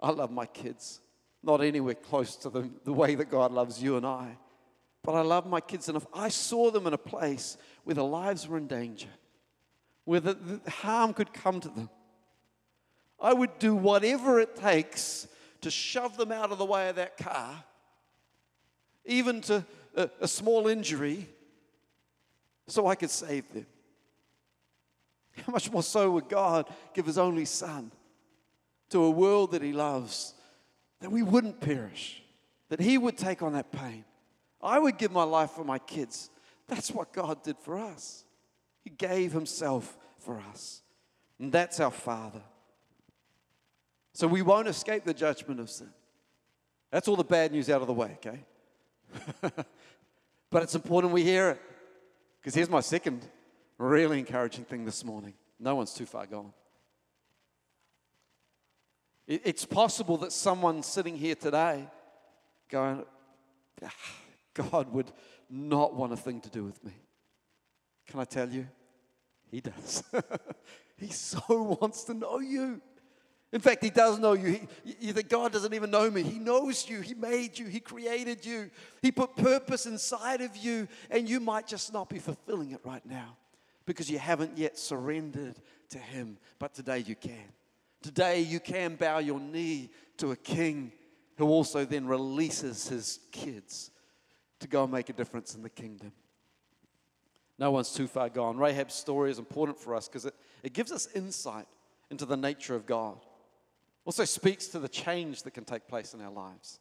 I 0.00 0.12
love 0.12 0.30
my 0.30 0.46
kids. 0.46 1.00
not 1.42 1.60
anywhere 1.60 1.92
close 1.92 2.36
to 2.36 2.48
the, 2.48 2.70
the 2.84 2.92
way 2.94 3.16
that 3.16 3.30
God 3.30 3.52
loves 3.52 3.82
you 3.82 3.98
and 3.98 4.06
I. 4.06 4.38
But 5.02 5.14
I 5.14 5.22
love 5.22 5.46
my 5.46 5.60
kids 5.60 5.88
enough. 5.88 6.06
I 6.12 6.28
saw 6.28 6.70
them 6.70 6.86
in 6.86 6.92
a 6.92 6.98
place 6.98 7.56
where 7.84 7.94
their 7.94 8.04
lives 8.04 8.46
were 8.46 8.58
in 8.58 8.66
danger, 8.66 9.08
where 10.04 10.20
the, 10.20 10.34
the 10.34 10.70
harm 10.70 11.14
could 11.14 11.32
come 11.32 11.60
to 11.60 11.68
them. 11.68 11.88
I 13.20 13.32
would 13.32 13.58
do 13.58 13.74
whatever 13.74 14.40
it 14.40 14.56
takes 14.56 15.26
to 15.62 15.70
shove 15.70 16.16
them 16.16 16.32
out 16.32 16.52
of 16.52 16.58
the 16.58 16.64
way 16.64 16.88
of 16.88 16.96
that 16.96 17.16
car, 17.16 17.64
even 19.04 19.40
to 19.42 19.64
a, 19.96 20.10
a 20.20 20.28
small 20.28 20.68
injury, 20.68 21.26
so 22.66 22.86
I 22.86 22.94
could 22.94 23.10
save 23.10 23.52
them. 23.52 23.66
How 25.46 25.52
much 25.52 25.70
more 25.70 25.82
so 25.82 26.10
would 26.12 26.28
God 26.28 26.68
give 26.94 27.06
His 27.06 27.18
only 27.18 27.44
Son 27.44 27.90
to 28.90 29.02
a 29.04 29.10
world 29.10 29.52
that 29.52 29.62
He 29.62 29.72
loves, 29.72 30.34
that 31.00 31.10
we 31.10 31.22
wouldn't 31.22 31.60
perish, 31.60 32.22
that 32.68 32.80
He 32.80 32.98
would 32.98 33.16
take 33.16 33.42
on 33.42 33.54
that 33.54 33.72
pain? 33.72 34.04
I 34.62 34.78
would 34.78 34.98
give 34.98 35.12
my 35.12 35.22
life 35.22 35.50
for 35.50 35.64
my 35.64 35.78
kids. 35.78 36.30
That's 36.68 36.90
what 36.90 37.12
God 37.12 37.42
did 37.42 37.58
for 37.58 37.78
us. 37.78 38.24
He 38.82 38.90
gave 38.90 39.32
Himself 39.32 39.96
for 40.18 40.40
us. 40.50 40.82
And 41.38 41.50
that's 41.50 41.80
our 41.80 41.90
Father. 41.90 42.42
So 44.12 44.26
we 44.26 44.42
won't 44.42 44.68
escape 44.68 45.04
the 45.04 45.14
judgment 45.14 45.60
of 45.60 45.70
sin. 45.70 45.90
That's 46.90 47.08
all 47.08 47.16
the 47.16 47.24
bad 47.24 47.52
news 47.52 47.70
out 47.70 47.80
of 47.80 47.86
the 47.86 47.92
way, 47.92 48.18
okay? 48.18 48.44
but 50.50 50.62
it's 50.62 50.74
important 50.74 51.12
we 51.12 51.22
hear 51.22 51.50
it. 51.50 51.62
Because 52.40 52.54
here's 52.54 52.70
my 52.70 52.80
second 52.80 53.26
really 53.78 54.18
encouraging 54.18 54.64
thing 54.64 54.84
this 54.84 55.04
morning 55.04 55.34
no 55.58 55.74
one's 55.74 55.92
too 55.92 56.06
far 56.06 56.26
gone. 56.26 56.52
It's 59.26 59.64
possible 59.64 60.16
that 60.18 60.32
someone 60.32 60.82
sitting 60.82 61.16
here 61.16 61.36
today 61.36 61.86
going, 62.68 63.04
ah, 63.84 63.94
God 64.54 64.92
would 64.92 65.10
not 65.48 65.94
want 65.94 66.12
a 66.12 66.16
thing 66.16 66.40
to 66.42 66.50
do 66.50 66.64
with 66.64 66.82
me. 66.84 66.92
Can 68.08 68.20
I 68.20 68.24
tell 68.24 68.48
you? 68.48 68.66
He 69.50 69.60
does. 69.60 70.02
he 70.96 71.08
so 71.08 71.76
wants 71.80 72.04
to 72.04 72.14
know 72.14 72.38
you. 72.40 72.80
In 73.52 73.60
fact, 73.60 73.82
He 73.82 73.90
does 73.90 74.18
know 74.18 74.34
you. 74.34 74.60
He, 74.84 74.96
you 75.00 75.12
think 75.12 75.28
God 75.28 75.52
doesn't 75.52 75.74
even 75.74 75.90
know 75.90 76.10
me. 76.10 76.22
He 76.22 76.38
knows 76.38 76.88
you. 76.88 77.00
He 77.00 77.14
made 77.14 77.58
you. 77.58 77.66
He 77.66 77.80
created 77.80 78.46
you. 78.46 78.70
He 79.02 79.10
put 79.10 79.36
purpose 79.36 79.86
inside 79.86 80.40
of 80.40 80.56
you, 80.56 80.86
and 81.10 81.28
you 81.28 81.40
might 81.40 81.66
just 81.66 81.92
not 81.92 82.08
be 82.08 82.18
fulfilling 82.18 82.70
it 82.72 82.80
right 82.84 83.04
now 83.04 83.36
because 83.86 84.08
you 84.08 84.18
haven't 84.18 84.56
yet 84.56 84.78
surrendered 84.78 85.56
to 85.90 85.98
Him. 85.98 86.38
But 86.60 86.74
today 86.74 86.98
you 86.98 87.16
can. 87.16 87.52
Today 88.02 88.40
you 88.40 88.60
can 88.60 88.94
bow 88.94 89.18
your 89.18 89.40
knee 89.40 89.90
to 90.18 90.30
a 90.30 90.36
king 90.36 90.92
who 91.36 91.46
also 91.46 91.84
then 91.84 92.06
releases 92.06 92.86
his 92.88 93.18
kids 93.32 93.90
to 94.60 94.68
go 94.68 94.84
and 94.84 94.92
make 94.92 95.08
a 95.08 95.12
difference 95.12 95.54
in 95.54 95.62
the 95.62 95.70
kingdom. 95.70 96.12
No 97.58 97.70
one's 97.70 97.92
too 97.92 98.06
far 98.06 98.28
gone. 98.28 98.56
Rahab's 98.56 98.94
story 98.94 99.30
is 99.30 99.38
important 99.38 99.78
for 99.78 99.94
us 99.94 100.08
because 100.08 100.24
it, 100.24 100.34
it 100.62 100.72
gives 100.72 100.92
us 100.92 101.08
insight 101.14 101.66
into 102.10 102.24
the 102.24 102.36
nature 102.36 102.74
of 102.74 102.86
God 102.86 103.18
also 104.04 104.24
speaks 104.24 104.66
to 104.68 104.78
the 104.78 104.88
change 104.88 105.42
that 105.42 105.52
can 105.52 105.64
take 105.64 105.86
place 105.86 106.14
in 106.14 106.20
our 106.20 106.30
lives. 106.32 106.80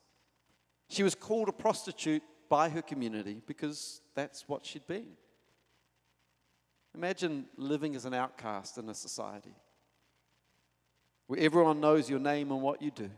She 0.88 1.03
was 1.03 1.15
called 1.15 1.50
a 1.50 1.51
prostitute 1.51 2.24
by 2.50 2.69
her 2.69 2.81
community 2.81 3.41
because 3.45 4.01
that's 4.15 4.48
what 4.48 4.65
she'd 4.65 4.88
been. 4.88 5.09
Imagine 6.95 7.45
living 7.55 7.95
as 7.95 8.05
an 8.05 8.13
outcast 8.13 8.77
in 8.77 8.89
a 8.89 8.95
society 8.95 9.53
where 11.27 11.39
everyone 11.39 11.79
knows 11.79 12.09
your 12.09 12.19
name 12.19 12.51
and 12.51 12.62
what 12.62 12.81
you 12.81 12.89
do, 12.89 13.12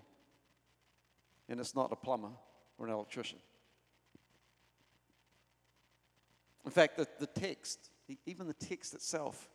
and 1.47 1.59
it's 1.59 1.75
not 1.75 1.93
a 1.93 1.95
plumber 1.95 2.31
or 2.77 2.87
an 2.87 2.91
electrician. 2.91 3.39
In 6.71 6.73
fact, 6.73 6.95
the, 6.95 7.05
the 7.19 7.27
text, 7.27 7.89
even 8.25 8.47
the 8.47 8.53
text 8.53 8.93
itself, 8.93 9.49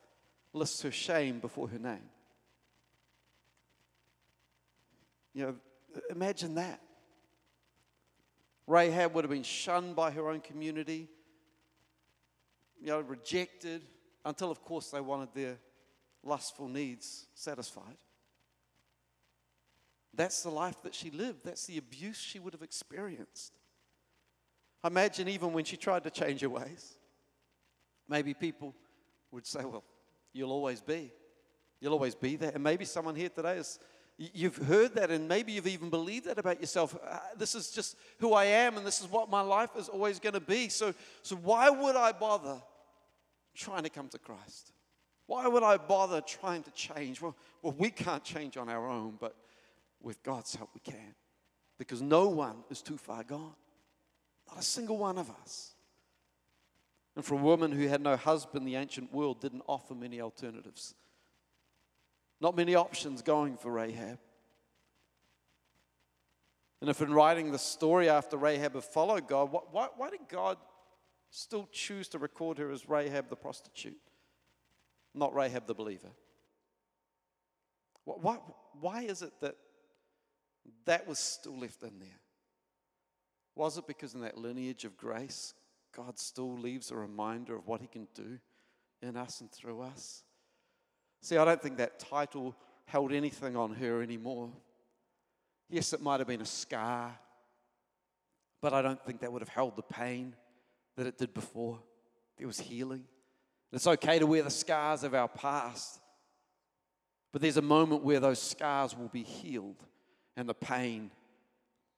lists 0.53 0.83
her 0.83 0.91
shame 0.91 1.39
before 1.39 1.67
her 1.67 1.79
name. 1.79 2.11
You 5.33 5.47
know, 5.47 5.55
imagine 6.11 6.57
that. 6.57 6.79
Rahab 8.67 9.15
would 9.15 9.25
have 9.25 9.31
been 9.31 9.43
shunned 9.43 9.97
by 9.97 10.11
her 10.11 10.29
own 10.29 10.41
community, 10.41 11.09
you 12.79 12.89
know, 12.89 13.01
rejected, 13.01 13.81
until, 14.27 14.51
of 14.51 14.63
course, 14.63 14.91
they 14.91 15.01
wanted 15.01 15.31
their 15.35 15.57
lustful 16.23 16.69
needs 16.69 17.29
satisfied. 17.33 17.97
That's 20.13 20.43
the 20.43 20.51
life 20.51 20.83
that 20.83 20.95
she 20.95 21.11
lived. 21.11 21.47
That's 21.47 21.65
the 21.65 21.79
abuse 21.79 22.19
she 22.19 22.41
would 22.41 22.53
have 22.53 22.63
experienced. 22.63 23.55
Imagine 24.85 25.29
even 25.29 25.55
when 25.55 25.65
she 25.65 25.79
tried 25.79 26.05
to 26.05 26.11
change 26.11 26.43
her 26.43 26.51
ways, 26.51 26.96
maybe 28.09 28.35
people 28.35 28.75
would 29.31 29.47
say, 29.47 29.65
Well, 29.65 29.85
you'll 30.33 30.53
always 30.53 30.81
be. 30.81 31.13
You'll 31.81 31.93
always 31.93 32.15
be 32.15 32.37
there. 32.37 32.53
And 32.55 32.63
maybe 32.63 32.85
someone 32.85 33.15
here 33.15 33.29
today 33.29 33.59
is 33.59 33.79
You've 34.19 34.57
heard 34.57 34.95
that, 34.95 35.11
and 35.11 35.29
maybe 35.29 35.53
you've 35.53 35.67
even 35.67 35.91
believed 35.91 36.25
that 36.25 36.39
about 36.39 36.59
yourself. 36.59 36.97
Uh, 37.07 37.19
this 37.37 37.55
is 37.55 37.71
just 37.71 37.97
who 38.19 38.33
I 38.33 38.47
am, 38.47 38.79
and 38.79 38.87
this 38.87 39.03
is 39.03 39.11
what 39.11 39.29
my 39.29 39.43
life 39.43 39.71
is 39.77 39.91
always 39.91 40.19
going 40.19 40.33
to 40.33 40.41
be. 40.41 40.71
So, 40.71 40.95
so 41.21 41.37
why 41.37 41.69
would 41.69 41.97
I 41.97 42.13
bother 42.13 42.63
trying 43.55 43.83
to 43.83 43.91
come 43.91 44.09
to 44.09 44.19
Christ? 44.19 44.73
Why 45.27 45.47
would 45.47 45.63
I 45.63 45.77
bother 45.77 46.23
trying 46.23 46.63
to 46.63 46.71
change? 46.71 47.21
Well, 47.21 47.37
well, 47.61 47.75
we 47.77 47.91
can't 47.91 48.25
change 48.25 48.57
on 48.57 48.71
our 48.71 48.89
own, 48.89 49.19
but 49.21 49.37
with 50.01 50.23
God's 50.23 50.55
help, 50.55 50.71
we 50.73 50.81
can. 50.81 51.15
Because 51.79 52.01
no 52.01 52.29
one 52.29 52.65
is 52.71 52.81
too 52.81 52.97
far 52.97 53.23
gone. 53.23 53.55
Not 54.49 54.61
a 54.61 54.63
single 54.63 54.97
one 54.97 55.19
of 55.19 55.31
us. 55.43 55.75
And 57.17 57.25
for 57.25 57.35
a 57.35 57.39
woman 57.39 57.73
who 57.73 57.89
had 57.89 58.03
no 58.03 58.15
husband, 58.17 58.69
the 58.69 58.77
ancient 58.77 59.13
world 59.13 59.41
didn't 59.41 59.63
offer 59.67 59.95
many 59.95 60.21
alternatives. 60.21 60.95
Not 62.41 62.55
many 62.55 62.75
options 62.75 63.23
going 63.23 63.57
for 63.57 63.73
Rahab. 63.73 64.19
And 66.83 66.91
if 66.91 67.01
in 67.01 67.13
writing 67.13 67.51
the 67.51 67.59
story 67.59 68.11
after 68.11 68.37
Rahab 68.37 68.75
had 68.75 68.85
followed 68.85 69.27
God, 69.27 69.51
why, 69.51 69.89
why 69.97 70.11
did 70.11 70.29
God 70.29 70.59
still 71.31 71.69
choose 71.73 72.07
to 72.09 72.19
record 72.19 72.59
her 72.59 72.71
as 72.71 72.87
Rahab 72.87 73.31
the 73.31 73.37
prostitute, 73.37 73.99
not 75.15 75.35
Rahab 75.35 75.67
the 75.67 75.75
believer? 75.75 76.11
Why, 78.05 78.37
why 78.79 79.03
is 79.03 79.23
it 79.23 79.33
that 79.41 79.57
that 80.85 81.09
was 81.09 81.19
still 81.19 81.59
left 81.59 81.83
in 81.83 81.99
there? 81.99 82.21
Was 83.55 83.79
it 83.79 83.87
because 83.87 84.15
in 84.15 84.21
that 84.21 84.37
lineage 84.37 84.85
of 84.85 84.99
grace, 84.99 85.55
God 85.97 86.19
still 86.19 86.59
leaves 86.59 86.91
a 86.91 86.97
reminder 86.97 87.57
of 87.57 87.67
what 87.67 87.81
He 87.81 87.87
can 87.87 88.07
do 88.15 88.38
in 89.00 89.17
us 89.17 89.41
and 89.41 89.50
through 89.50 89.81
us? 89.81 90.25
See, 91.23 91.38
I 91.38 91.45
don't 91.45 91.62
think 91.62 91.79
that 91.79 91.99
title 91.99 92.55
held 92.85 93.12
anything 93.12 93.57
on 93.57 93.73
her 93.75 94.03
anymore. 94.03 94.50
Yes, 95.71 95.93
it 95.93 96.03
might 96.03 96.21
have 96.21 96.29
been 96.29 96.43
a 96.43 96.47
scar, 96.47 97.19
but 98.61 98.75
I 98.75 98.83
don't 98.83 99.03
think 99.05 99.21
that 99.21 99.33
would 99.33 99.43
have 99.43 99.49
held 99.49 99.76
the 99.76 99.83
pain 99.83 100.35
that 100.97 101.07
it 101.07 101.19
did 101.19 101.33
before. 101.33 101.81
There 102.37 102.47
was 102.47 102.61
healing. 102.61 103.05
It's 103.73 103.87
okay 103.87 104.19
to 104.19 104.26
wear 104.26 104.43
the 104.43 104.50
scars 104.50 105.03
of 105.03 105.15
our 105.15 105.29
past, 105.29 105.99
but 107.33 107.43
there's 107.43 107.57
a 107.57 107.62
moment 107.62 108.05
where 108.05 108.21
those 108.21 108.41
scars 108.41 108.97
will 108.97 109.09
be 109.09 109.23
healed 109.23 109.83
and 110.37 110.49
the 110.49 110.55
pain. 110.55 111.11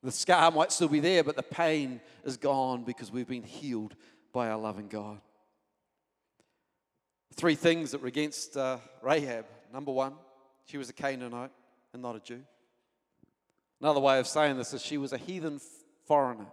The 0.03 0.13
scar 0.13 0.51
might 0.51 0.73
still 0.73 0.89
be 0.89 1.01
there, 1.01 1.25
but 1.25 1.37
the 1.37 1.43
pain 1.43 2.01
is 2.25 2.37
gone 2.37 2.85
because 2.85 3.11
we've 3.11 3.27
been 3.27 3.43
healed 3.43 3.97
by 4.33 4.49
our 4.49 4.59
loving 4.59 4.89
God. 4.89 5.21
Three 7.35 7.55
things 7.55 7.91
that 7.91 8.01
were 8.01 8.09
against 8.09 8.57
uh, 8.57 8.79
Rahab. 9.03 9.47
Number 9.73 9.93
one, 9.93 10.15
she 10.67 10.79
was 10.79 10.89
a 10.89 10.93
Canaanite 10.93 11.51
and 11.93 12.03
not 12.03 12.17
a 12.17 12.21
Jew. 12.21 12.43
Another 13.81 14.01
way 14.01 14.19
of 14.19 14.27
saying 14.27 14.57
this 14.57 14.73
is 14.75 14.83
she 14.83 14.99
was 14.99 15.13
a 15.13 15.19
heathen 15.19 15.61
foreigner 16.07 16.47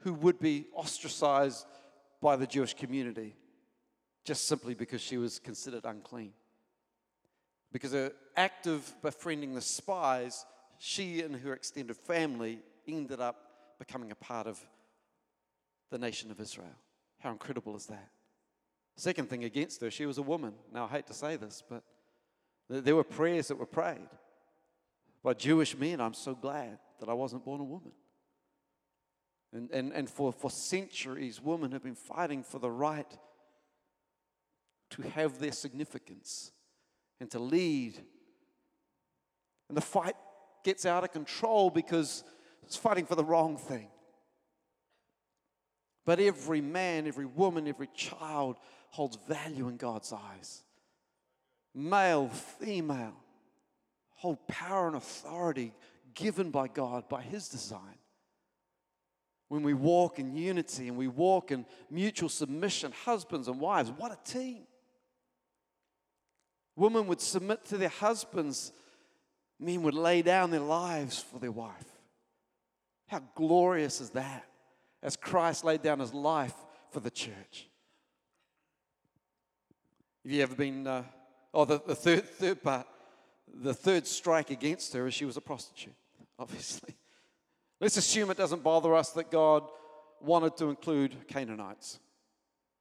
who 0.00 0.12
would 0.14 0.38
be 0.38 0.66
ostracized 0.74 1.66
by 2.20 2.36
the 2.36 2.46
Jewish 2.46 2.74
community 2.74 3.34
just 4.24 4.46
simply 4.46 4.74
because 4.74 5.00
she 5.00 5.16
was 5.16 5.38
considered 5.38 5.84
unclean. 5.84 6.32
Because 7.72 7.92
her 7.92 8.12
act 8.36 8.66
of 8.66 8.92
befriending 9.02 9.54
the 9.54 9.60
spies, 9.60 10.44
she 10.84 11.20
and 11.20 11.36
her 11.36 11.52
extended 11.52 11.96
family 11.96 12.58
ended 12.88 13.20
up 13.20 13.76
becoming 13.78 14.10
a 14.10 14.16
part 14.16 14.48
of 14.48 14.58
the 15.92 15.98
nation 15.98 16.32
of 16.32 16.40
Israel. 16.40 16.74
How 17.20 17.30
incredible 17.30 17.76
is 17.76 17.86
that? 17.86 18.08
Second 18.96 19.30
thing 19.30 19.44
against 19.44 19.80
her, 19.80 19.92
she 19.92 20.06
was 20.06 20.18
a 20.18 20.22
woman. 20.22 20.54
Now, 20.74 20.86
I 20.86 20.88
hate 20.88 21.06
to 21.06 21.14
say 21.14 21.36
this, 21.36 21.62
but 21.70 21.84
there 22.68 22.96
were 22.96 23.04
prayers 23.04 23.46
that 23.46 23.58
were 23.60 23.64
prayed 23.64 24.08
by 25.22 25.34
Jewish 25.34 25.76
men. 25.78 26.00
I'm 26.00 26.14
so 26.14 26.34
glad 26.34 26.80
that 26.98 27.08
I 27.08 27.12
wasn't 27.12 27.44
born 27.44 27.60
a 27.60 27.64
woman. 27.64 27.92
And, 29.52 29.70
and, 29.70 29.92
and 29.92 30.10
for, 30.10 30.32
for 30.32 30.50
centuries, 30.50 31.40
women 31.40 31.70
have 31.70 31.84
been 31.84 31.94
fighting 31.94 32.42
for 32.42 32.58
the 32.58 32.72
right 32.72 33.06
to 34.90 35.02
have 35.02 35.38
their 35.38 35.52
significance 35.52 36.50
and 37.20 37.30
to 37.30 37.38
lead. 37.38 37.98
And 39.68 39.76
the 39.76 39.80
fight 39.80 40.16
gets 40.62 40.86
out 40.86 41.04
of 41.04 41.12
control 41.12 41.70
because 41.70 42.24
it's 42.62 42.76
fighting 42.76 43.06
for 43.06 43.14
the 43.14 43.24
wrong 43.24 43.56
thing. 43.56 43.88
But 46.04 46.20
every 46.20 46.60
man, 46.60 47.06
every 47.06 47.26
woman, 47.26 47.68
every 47.68 47.88
child 47.94 48.56
holds 48.90 49.18
value 49.28 49.68
in 49.68 49.76
God's 49.76 50.12
eyes. 50.12 50.62
Male, 51.74 52.28
female, 52.28 53.16
hold 54.16 54.46
power 54.46 54.88
and 54.88 54.96
authority 54.96 55.72
given 56.14 56.50
by 56.50 56.68
God, 56.68 57.08
by 57.08 57.22
His 57.22 57.48
design. 57.48 57.98
When 59.48 59.62
we 59.62 59.74
walk 59.74 60.18
in 60.18 60.34
unity 60.34 60.88
and 60.88 60.96
we 60.96 61.08
walk 61.08 61.50
in 61.50 61.66
mutual 61.90 62.28
submission, 62.28 62.92
husbands 63.04 63.48
and 63.48 63.60
wives, 63.60 63.90
what 63.90 64.12
a 64.12 64.30
team. 64.30 64.62
Women 66.74 67.06
would 67.06 67.20
submit 67.20 67.64
to 67.66 67.76
their 67.76 67.90
husbands, 67.90 68.72
men 69.62 69.82
would 69.82 69.94
lay 69.94 70.22
down 70.22 70.50
their 70.50 70.60
lives 70.60 71.18
for 71.18 71.38
their 71.38 71.52
wife. 71.52 71.86
How 73.08 73.20
glorious 73.34 74.00
is 74.00 74.10
that? 74.10 74.44
As 75.02 75.16
Christ 75.16 75.64
laid 75.64 75.82
down 75.82 76.00
his 76.00 76.14
life 76.14 76.54
for 76.90 77.00
the 77.00 77.10
church. 77.10 77.68
Have 80.24 80.32
you 80.32 80.42
ever 80.42 80.54
been, 80.54 80.86
uh, 80.86 81.04
oh, 81.52 81.64
the, 81.64 81.80
the 81.84 81.94
third, 81.94 82.24
third 82.24 82.62
part, 82.62 82.86
the 83.52 83.74
third 83.74 84.06
strike 84.06 84.50
against 84.50 84.92
her 84.94 85.06
is 85.06 85.14
she 85.14 85.24
was 85.24 85.36
a 85.36 85.40
prostitute, 85.40 85.94
obviously. 86.38 86.94
Let's 87.80 87.96
assume 87.96 88.30
it 88.30 88.36
doesn't 88.36 88.62
bother 88.62 88.94
us 88.94 89.10
that 89.10 89.30
God 89.30 89.64
wanted 90.20 90.56
to 90.58 90.70
include 90.70 91.26
Canaanites. 91.26 91.98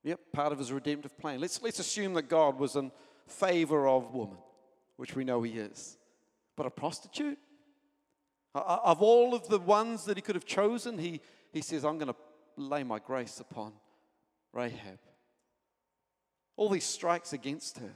Yep, 0.04 0.20
part 0.34 0.52
of 0.52 0.60
his 0.60 0.72
redemptive 0.72 1.18
plan. 1.18 1.40
Let's, 1.40 1.62
let's 1.62 1.80
assume 1.80 2.14
that 2.14 2.30
God 2.30 2.60
was 2.60 2.76
in 2.76 2.92
favor 3.28 3.88
of 3.88 4.14
woman, 4.14 4.38
which 4.98 5.16
we 5.16 5.24
know 5.24 5.42
he 5.42 5.54
is. 5.54 5.98
But 6.56 6.66
a 6.66 6.70
prostitute? 6.70 7.38
Of 8.54 9.02
all 9.02 9.34
of 9.34 9.48
the 9.48 9.60
ones 9.60 10.06
that 10.06 10.18
he 10.18 10.22
could 10.22 10.36
have 10.36 10.46
chosen, 10.46 10.98
he, 10.98 11.22
he 11.54 11.62
says, 11.62 11.86
I'm 11.86 11.98
going 11.98 12.14
to 12.14 12.16
lay 12.58 12.84
my 12.84 13.00
grace 13.00 13.40
upon 13.40 13.74
Rahab. 14.54 15.00
All 16.58 16.70
these 16.70 16.86
strikes 16.86 17.32
against 17.34 17.80
her. 17.80 17.94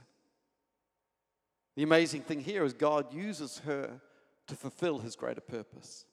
The 1.76 1.82
amazing 1.82 2.22
thing 2.22 2.40
here 2.40 2.64
is 2.64 2.72
God 2.72 3.12
uses 3.12 3.58
her 3.66 4.00
to 4.46 4.54
fulfill 4.54 4.98
his 4.98 5.14
greater 5.14 5.42
purpose. 5.42 6.06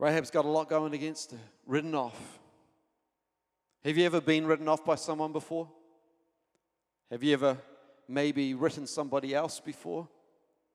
Rahab's 0.00 0.32
got 0.32 0.44
a 0.44 0.48
lot 0.48 0.68
going 0.68 0.94
against 0.94 1.30
her, 1.30 1.38
written 1.64 1.94
off. 1.94 2.40
Have 3.84 3.96
you 3.96 4.04
ever 4.04 4.20
been 4.20 4.46
written 4.46 4.66
off 4.66 4.84
by 4.84 4.96
someone 4.96 5.32
before? 5.32 5.68
Have 7.10 7.22
you 7.22 7.32
ever 7.34 7.58
maybe 8.08 8.54
written 8.54 8.86
somebody 8.86 9.32
else 9.32 9.60
before? 9.60 10.08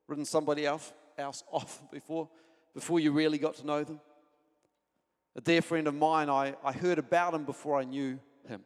Written 0.08 0.24
somebody 0.24 0.66
else, 0.66 0.92
else 1.16 1.44
off 1.52 1.80
before? 1.92 2.28
Before 2.74 2.98
you 2.98 3.12
really 3.12 3.38
got 3.38 3.54
to 3.56 3.66
know 3.66 3.84
them? 3.84 4.00
A 5.36 5.40
dear 5.40 5.62
friend 5.62 5.86
of 5.86 5.94
mine, 5.94 6.28
I, 6.28 6.54
I 6.64 6.72
heard 6.72 6.98
about 6.98 7.34
him 7.34 7.44
before 7.44 7.78
I 7.78 7.84
knew 7.84 8.18
him. 8.48 8.62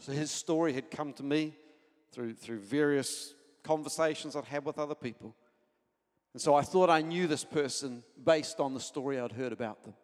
So 0.00 0.12
his 0.12 0.30
story 0.30 0.72
had 0.72 0.90
come 0.90 1.12
to 1.14 1.22
me 1.22 1.54
through, 2.10 2.34
through 2.34 2.58
various 2.58 3.34
conversations 3.62 4.34
I'd 4.34 4.44
had 4.44 4.64
with 4.64 4.78
other 4.78 4.94
people. 4.94 5.36
And 6.32 6.40
so 6.40 6.54
I 6.54 6.62
thought 6.62 6.90
I 6.90 7.02
knew 7.02 7.26
this 7.26 7.44
person 7.44 8.02
based 8.24 8.60
on 8.60 8.74
the 8.74 8.80
story 8.80 9.20
I'd 9.20 9.32
heard 9.32 9.52
about 9.52 9.82
them. 9.84 9.94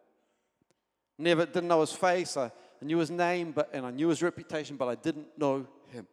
Never 1.17 1.45
didn't 1.45 1.67
know 1.67 1.81
his 1.81 1.93
face, 1.93 2.37
I, 2.37 2.45
I 2.45 2.85
knew 2.85 2.99
his 2.99 3.09
name, 3.09 3.51
but, 3.51 3.69
and 3.73 3.85
I 3.85 3.91
knew 3.91 4.09
his 4.09 4.21
reputation, 4.21 4.77
but 4.77 4.87
I 4.87 4.95
didn't 4.95 5.37
know 5.37 5.67
him. 5.91 6.05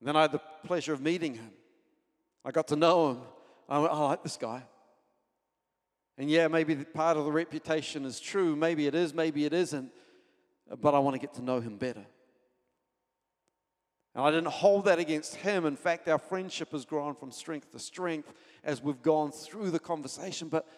And 0.00 0.08
then 0.08 0.16
I 0.16 0.22
had 0.22 0.32
the 0.32 0.40
pleasure 0.64 0.92
of 0.92 1.00
meeting 1.00 1.34
him. 1.34 1.50
I 2.46 2.52
got 2.52 2.68
to 2.68 2.76
know 2.76 3.10
him. 3.10 3.18
I, 3.68 3.80
went, 3.80 3.92
oh, 3.92 4.04
I 4.04 4.08
like 4.10 4.22
this 4.22 4.36
guy. 4.36 4.62
And 6.16 6.30
yeah, 6.30 6.46
maybe 6.46 6.76
part 6.76 7.16
of 7.16 7.24
the 7.24 7.32
reputation 7.32 8.04
is 8.04 8.20
true. 8.20 8.54
Maybe 8.54 8.86
it 8.86 8.94
is, 8.94 9.12
maybe 9.12 9.44
it 9.44 9.52
isn't. 9.52 9.90
But 10.80 10.94
I 10.94 11.00
want 11.00 11.14
to 11.14 11.18
get 11.18 11.34
to 11.34 11.42
know 11.42 11.58
him 11.58 11.76
better. 11.76 12.06
And 14.14 14.24
I 14.24 14.30
didn't 14.30 14.46
hold 14.46 14.84
that 14.84 15.00
against 15.00 15.34
him. 15.34 15.66
In 15.66 15.76
fact, 15.76 16.08
our 16.08 16.18
friendship 16.18 16.70
has 16.70 16.84
grown 16.84 17.16
from 17.16 17.32
strength 17.32 17.72
to 17.72 17.80
strength 17.80 18.32
as 18.62 18.80
we've 18.80 19.02
gone 19.02 19.32
through 19.32 19.72
the 19.72 19.80
conversation. 19.80 20.48
But, 20.48 20.68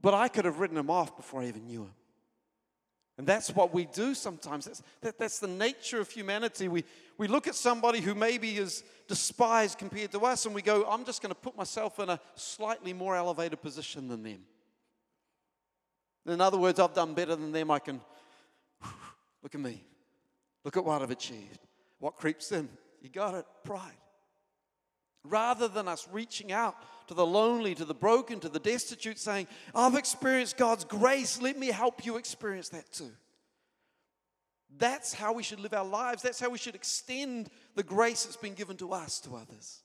but 0.00 0.14
I 0.14 0.28
could 0.28 0.44
have 0.44 0.60
written 0.60 0.76
him 0.76 0.88
off 0.88 1.16
before 1.16 1.42
I 1.42 1.48
even 1.48 1.66
knew 1.66 1.82
him. 1.82 1.94
And 3.22 3.26
that's 3.28 3.54
what 3.54 3.72
we 3.72 3.84
do 3.84 4.16
sometimes. 4.16 4.64
That's, 4.64 4.82
that, 5.02 5.16
that's 5.16 5.38
the 5.38 5.46
nature 5.46 6.00
of 6.00 6.10
humanity. 6.10 6.66
We, 6.66 6.82
we 7.18 7.28
look 7.28 7.46
at 7.46 7.54
somebody 7.54 8.00
who 8.00 8.16
maybe 8.16 8.56
is 8.56 8.82
despised 9.06 9.78
compared 9.78 10.10
to 10.10 10.18
us 10.22 10.44
and 10.44 10.52
we 10.52 10.60
go, 10.60 10.84
I'm 10.90 11.04
just 11.04 11.22
going 11.22 11.32
to 11.32 11.40
put 11.40 11.56
myself 11.56 12.00
in 12.00 12.08
a 12.08 12.18
slightly 12.34 12.92
more 12.92 13.14
elevated 13.14 13.62
position 13.62 14.08
than 14.08 14.24
them. 14.24 14.40
In 16.26 16.40
other 16.40 16.58
words, 16.58 16.80
I've 16.80 16.94
done 16.94 17.14
better 17.14 17.36
than 17.36 17.52
them. 17.52 17.70
I 17.70 17.78
can, 17.78 18.00
look 19.40 19.54
at 19.54 19.60
me. 19.60 19.84
Look 20.64 20.76
at 20.76 20.84
what 20.84 21.00
I've 21.00 21.12
achieved. 21.12 21.60
What 22.00 22.16
creeps 22.16 22.50
in? 22.50 22.68
You 23.02 23.08
got 23.08 23.36
it, 23.36 23.46
pride. 23.62 23.92
Rather 25.24 25.68
than 25.68 25.86
us 25.86 26.08
reaching 26.10 26.50
out 26.50 26.76
to 27.06 27.14
the 27.14 27.26
lonely, 27.26 27.74
to 27.74 27.84
the 27.84 27.94
broken, 27.94 28.40
to 28.40 28.48
the 28.48 28.58
destitute, 28.58 29.18
saying, 29.18 29.46
I've 29.74 29.94
experienced 29.94 30.56
God's 30.56 30.84
grace, 30.84 31.40
let 31.40 31.58
me 31.58 31.68
help 31.68 32.04
you 32.04 32.16
experience 32.16 32.70
that 32.70 32.90
too. 32.92 33.12
That's 34.78 35.12
how 35.12 35.32
we 35.32 35.42
should 35.42 35.60
live 35.60 35.74
our 35.74 35.84
lives. 35.84 36.22
That's 36.22 36.40
how 36.40 36.48
we 36.48 36.58
should 36.58 36.74
extend 36.74 37.50
the 37.74 37.82
grace 37.82 38.24
that's 38.24 38.36
been 38.36 38.54
given 38.54 38.76
to 38.78 38.92
us 38.92 39.20
to 39.20 39.36
others. 39.36 39.82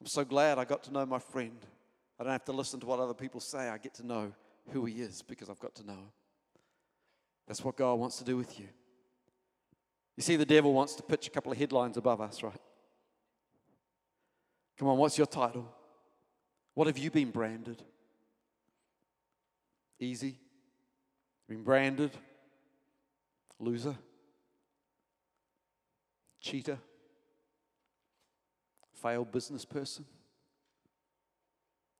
I'm 0.00 0.06
so 0.06 0.24
glad 0.24 0.58
I 0.58 0.64
got 0.64 0.82
to 0.84 0.92
know 0.92 1.06
my 1.06 1.18
friend. 1.18 1.58
I 2.18 2.24
don't 2.24 2.32
have 2.32 2.44
to 2.46 2.52
listen 2.52 2.80
to 2.80 2.86
what 2.86 2.98
other 2.98 3.14
people 3.14 3.40
say. 3.40 3.68
I 3.68 3.78
get 3.78 3.94
to 3.94 4.06
know 4.06 4.32
who 4.70 4.84
he 4.86 4.94
is 5.02 5.22
because 5.22 5.50
I've 5.50 5.60
got 5.60 5.74
to 5.76 5.86
know 5.86 5.92
him. 5.92 6.12
That's 7.46 7.62
what 7.62 7.76
God 7.76 7.94
wants 7.94 8.18
to 8.18 8.24
do 8.24 8.36
with 8.36 8.58
you. 8.58 8.66
You 10.16 10.22
see, 10.22 10.36
the 10.36 10.46
devil 10.46 10.72
wants 10.72 10.94
to 10.94 11.02
pitch 11.02 11.26
a 11.26 11.30
couple 11.30 11.52
of 11.52 11.58
headlines 11.58 11.96
above 11.96 12.20
us, 12.20 12.42
right? 12.42 12.60
Come 14.78 14.88
on, 14.88 14.98
what's 14.98 15.16
your 15.16 15.26
title? 15.26 15.66
What 16.74 16.86
have 16.86 16.98
you 16.98 17.10
been 17.10 17.30
branded? 17.30 17.82
Easy? 19.98 20.38
Been 21.48 21.62
branded? 21.62 22.10
Loser? 23.58 23.96
Cheater? 26.40 26.78
Failed 29.02 29.32
business 29.32 29.64
person? 29.64 30.04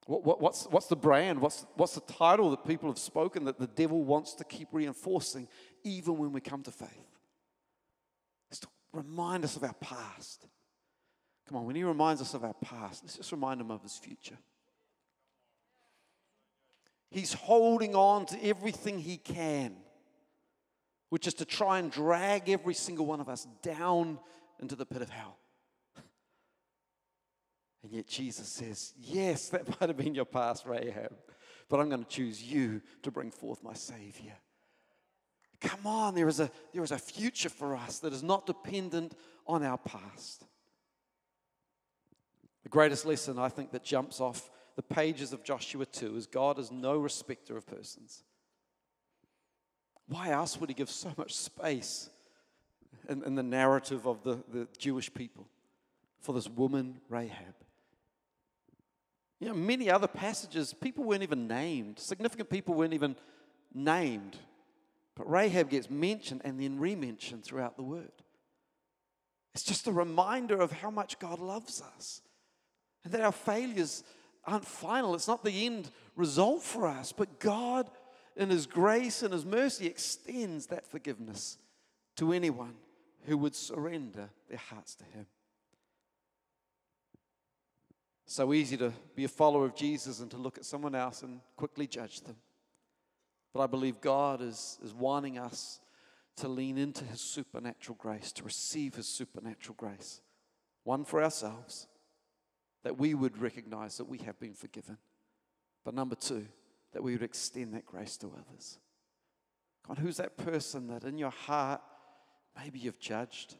What, 0.07 0.25
what, 0.25 0.41
what's, 0.41 0.67
what's 0.67 0.87
the 0.87 0.97
brand? 0.97 1.41
What's, 1.41 1.67
what's 1.75 1.95
the 1.95 2.01
title 2.01 2.51
that 2.51 2.65
people 2.65 2.89
have 2.89 2.99
spoken 2.99 3.45
that 3.47 3.59
the 3.59 3.67
devil 3.67 4.05
wants 4.05 4.35
to 4.35 4.45
keep 4.45 4.69
reinforcing 4.73 5.49
even 5.83 6.17
when 6.19 6.33
we 6.33 6.41
come 6.41 6.62
to 6.62 6.71
faith? 6.71 6.91
To 8.61 8.69
remind 8.93 9.45
us 9.45 9.57
of 9.57 9.65
our 9.65 9.75
past. 9.75 10.47
Come 11.48 11.59
on, 11.59 11.66
when 11.66 11.76
he 11.76 11.85
reminds 11.85 12.20
us 12.20 12.35
of 12.35 12.44
our 12.44 12.54
past, 12.54 13.04
let's 13.04 13.16
just 13.16 13.32
remind 13.32 13.61
him 13.61 13.70
of 13.70 13.82
his 13.82 13.96
future. 13.96 14.38
He's 17.11 17.32
holding 17.32 17.94
on 17.94 18.26
to 18.26 18.44
everything 18.44 18.98
he 18.98 19.16
can, 19.16 19.76
which 21.09 21.26
is 21.26 21.35
to 21.35 21.44
try 21.44 21.78
and 21.78 21.90
drag 21.90 22.48
every 22.48 22.74
single 22.74 23.06
one 23.06 23.20
of 23.20 23.28
us 23.28 23.46
down 23.62 24.18
into 24.61 24.74
the 24.74 24.87
pit 24.87 25.02
of 25.02 25.11
hell. 25.11 25.38
And 27.82 27.92
yet 27.92 28.09
Jesus 28.09 28.48
says, 28.48 28.92
Yes, 28.98 29.48
that 29.50 29.68
might 29.80 29.88
have 29.88 29.96
been 29.96 30.16
your 30.16 30.24
past, 30.24 30.66
Rahab, 30.66 31.12
but 31.68 31.78
I'm 31.78 31.88
going 31.88 32.02
to 32.02 32.11
choose 32.11 32.42
you 32.42 32.82
to 33.04 33.12
bring 33.12 33.30
forth 33.30 33.62
my 33.62 33.74
Savior. 33.74 34.35
Come 35.61 35.87
on, 35.87 36.16
there 36.16 36.28
is, 36.28 36.40
a, 36.40 36.50
there 36.74 36.82
is 36.82 36.90
a 36.90 36.98
future 36.98 37.48
for 37.48 37.76
us 37.76 38.00
that 38.00 38.12
is 38.12 38.24
not 38.24 38.46
dependent 38.46 39.16
on 39.46 39.62
our 39.62 39.78
past. 39.78 40.44
The 42.66 42.70
greatest 42.70 43.07
lesson 43.07 43.38
I 43.38 43.48
think 43.48 43.70
that 43.70 43.85
jumps 43.85 44.20
off 44.20 44.50
the 44.74 44.83
pages 44.83 45.33
of 45.33 45.44
Joshua 45.44 45.87
2 45.87 46.16
is 46.16 46.26
God 46.26 46.59
is 46.59 46.72
no 46.72 46.98
respecter 46.98 47.57
of 47.57 47.64
persons. 47.64 48.24
Why 50.09 50.31
else 50.31 50.59
would 50.59 50.68
he 50.68 50.74
give 50.74 50.90
so 50.90 51.12
much 51.16 51.33
space 51.33 52.11
in, 53.09 53.22
in 53.22 53.37
the 53.37 53.42
narrative 53.44 54.05
of 54.09 54.24
the, 54.24 54.42
the 54.52 54.66
Jewish 54.79 55.14
people 55.14 55.46
for 56.18 56.33
this 56.33 56.48
woman, 56.48 56.98
Rahab? 57.09 57.55
You 59.38 59.46
know, 59.46 59.55
many 59.55 59.88
other 59.88 60.09
passages, 60.09 60.74
people 60.74 61.05
weren't 61.05 61.22
even 61.22 61.46
named. 61.46 62.00
Significant 62.00 62.50
people 62.50 62.74
weren't 62.74 62.94
even 62.94 63.14
named. 63.74 64.38
But 65.14 65.31
Rahab 65.31 65.70
gets 65.70 65.88
mentioned 65.88 66.40
and 66.44 66.61
then 66.61 66.81
re-mentioned 66.81 67.44
throughout 67.44 67.76
the 67.76 67.85
word. 67.85 68.11
It's 69.55 69.62
just 69.62 69.87
a 69.87 69.92
reminder 69.92 70.61
of 70.61 70.72
how 70.72 70.90
much 70.90 71.20
God 71.20 71.38
loves 71.38 71.81
us 71.81 72.22
and 73.07 73.14
that 73.14 73.21
our 73.21 73.31
failures 73.31 74.03
aren't 74.45 74.64
final. 74.64 75.14
It's 75.14 75.29
not 75.29 75.45
the 75.45 75.64
end 75.64 75.90
result 76.16 76.64
for 76.64 76.88
us, 76.88 77.12
but 77.12 77.38
God, 77.38 77.88
in 78.37 78.51
His 78.51 78.66
grace 78.66 79.23
and 79.23 79.33
His 79.33 79.47
mercy, 79.47 79.87
extends 79.87 80.66
that 80.66 80.85
forgiveness 80.85 81.57
to 82.16 82.33
anyone 82.33 82.75
who 83.27 83.38
would 83.38 83.55
surrender 83.55 84.29
their 84.49 84.59
hearts 84.59 84.97
to 84.97 85.05
Him. 85.05 85.27
So 88.25 88.53
easy 88.53 88.77
to 88.79 88.92
be 89.14 89.23
a 89.23 89.29
follower 89.29 89.66
of 89.66 89.77
Jesus 89.77 90.19
and 90.19 90.29
to 90.33 90.37
look 90.37 90.59
at 90.59 90.64
someone 90.64 90.97
else 90.97 91.23
and 91.23 91.38
quickly 91.55 91.87
judge 91.87 92.23
them. 92.23 92.35
But 93.55 93.62
I 93.62 93.69
believe 93.69 94.01
God 94.01 94.42
is, 94.42 94.81
is 94.85 94.92
wanting 94.92 95.38
us 95.38 95.79
to 96.38 96.49
lean 96.49 96.77
into 96.77 97.05
His 97.05 97.21
supernatural 97.21 97.97
grace, 98.01 98.33
to 98.33 98.42
receive 98.42 98.97
His 98.97 99.07
supernatural 99.07 99.77
grace. 99.79 100.23
One 100.83 101.05
for 101.05 101.23
ourselves, 101.23 101.87
that 102.87 102.96
we 102.96 103.14
would 103.14 103.37
recognize 103.38 103.96
that 103.96 104.05
we 104.05 104.18
have 104.18 104.38
been 104.38 104.55
forgiven. 104.55 104.96
But 105.85 105.94
number 105.94 106.14
two, 106.14 106.46
that 106.92 107.03
we 107.03 107.11
would 107.11 107.22
extend 107.25 107.75
that 107.75 107.85
grace 107.85 108.16
to 108.18 108.29
others. 108.29 108.79
God, 109.88 109.99
who's 109.99 110.18
that 110.18 110.37
person 110.37 110.87
that 110.87 111.03
in 111.03 111.18
your 111.18 111.33
heart 111.33 111.81
maybe 112.57 112.79
you've 112.79 113.01
judged, 113.01 113.57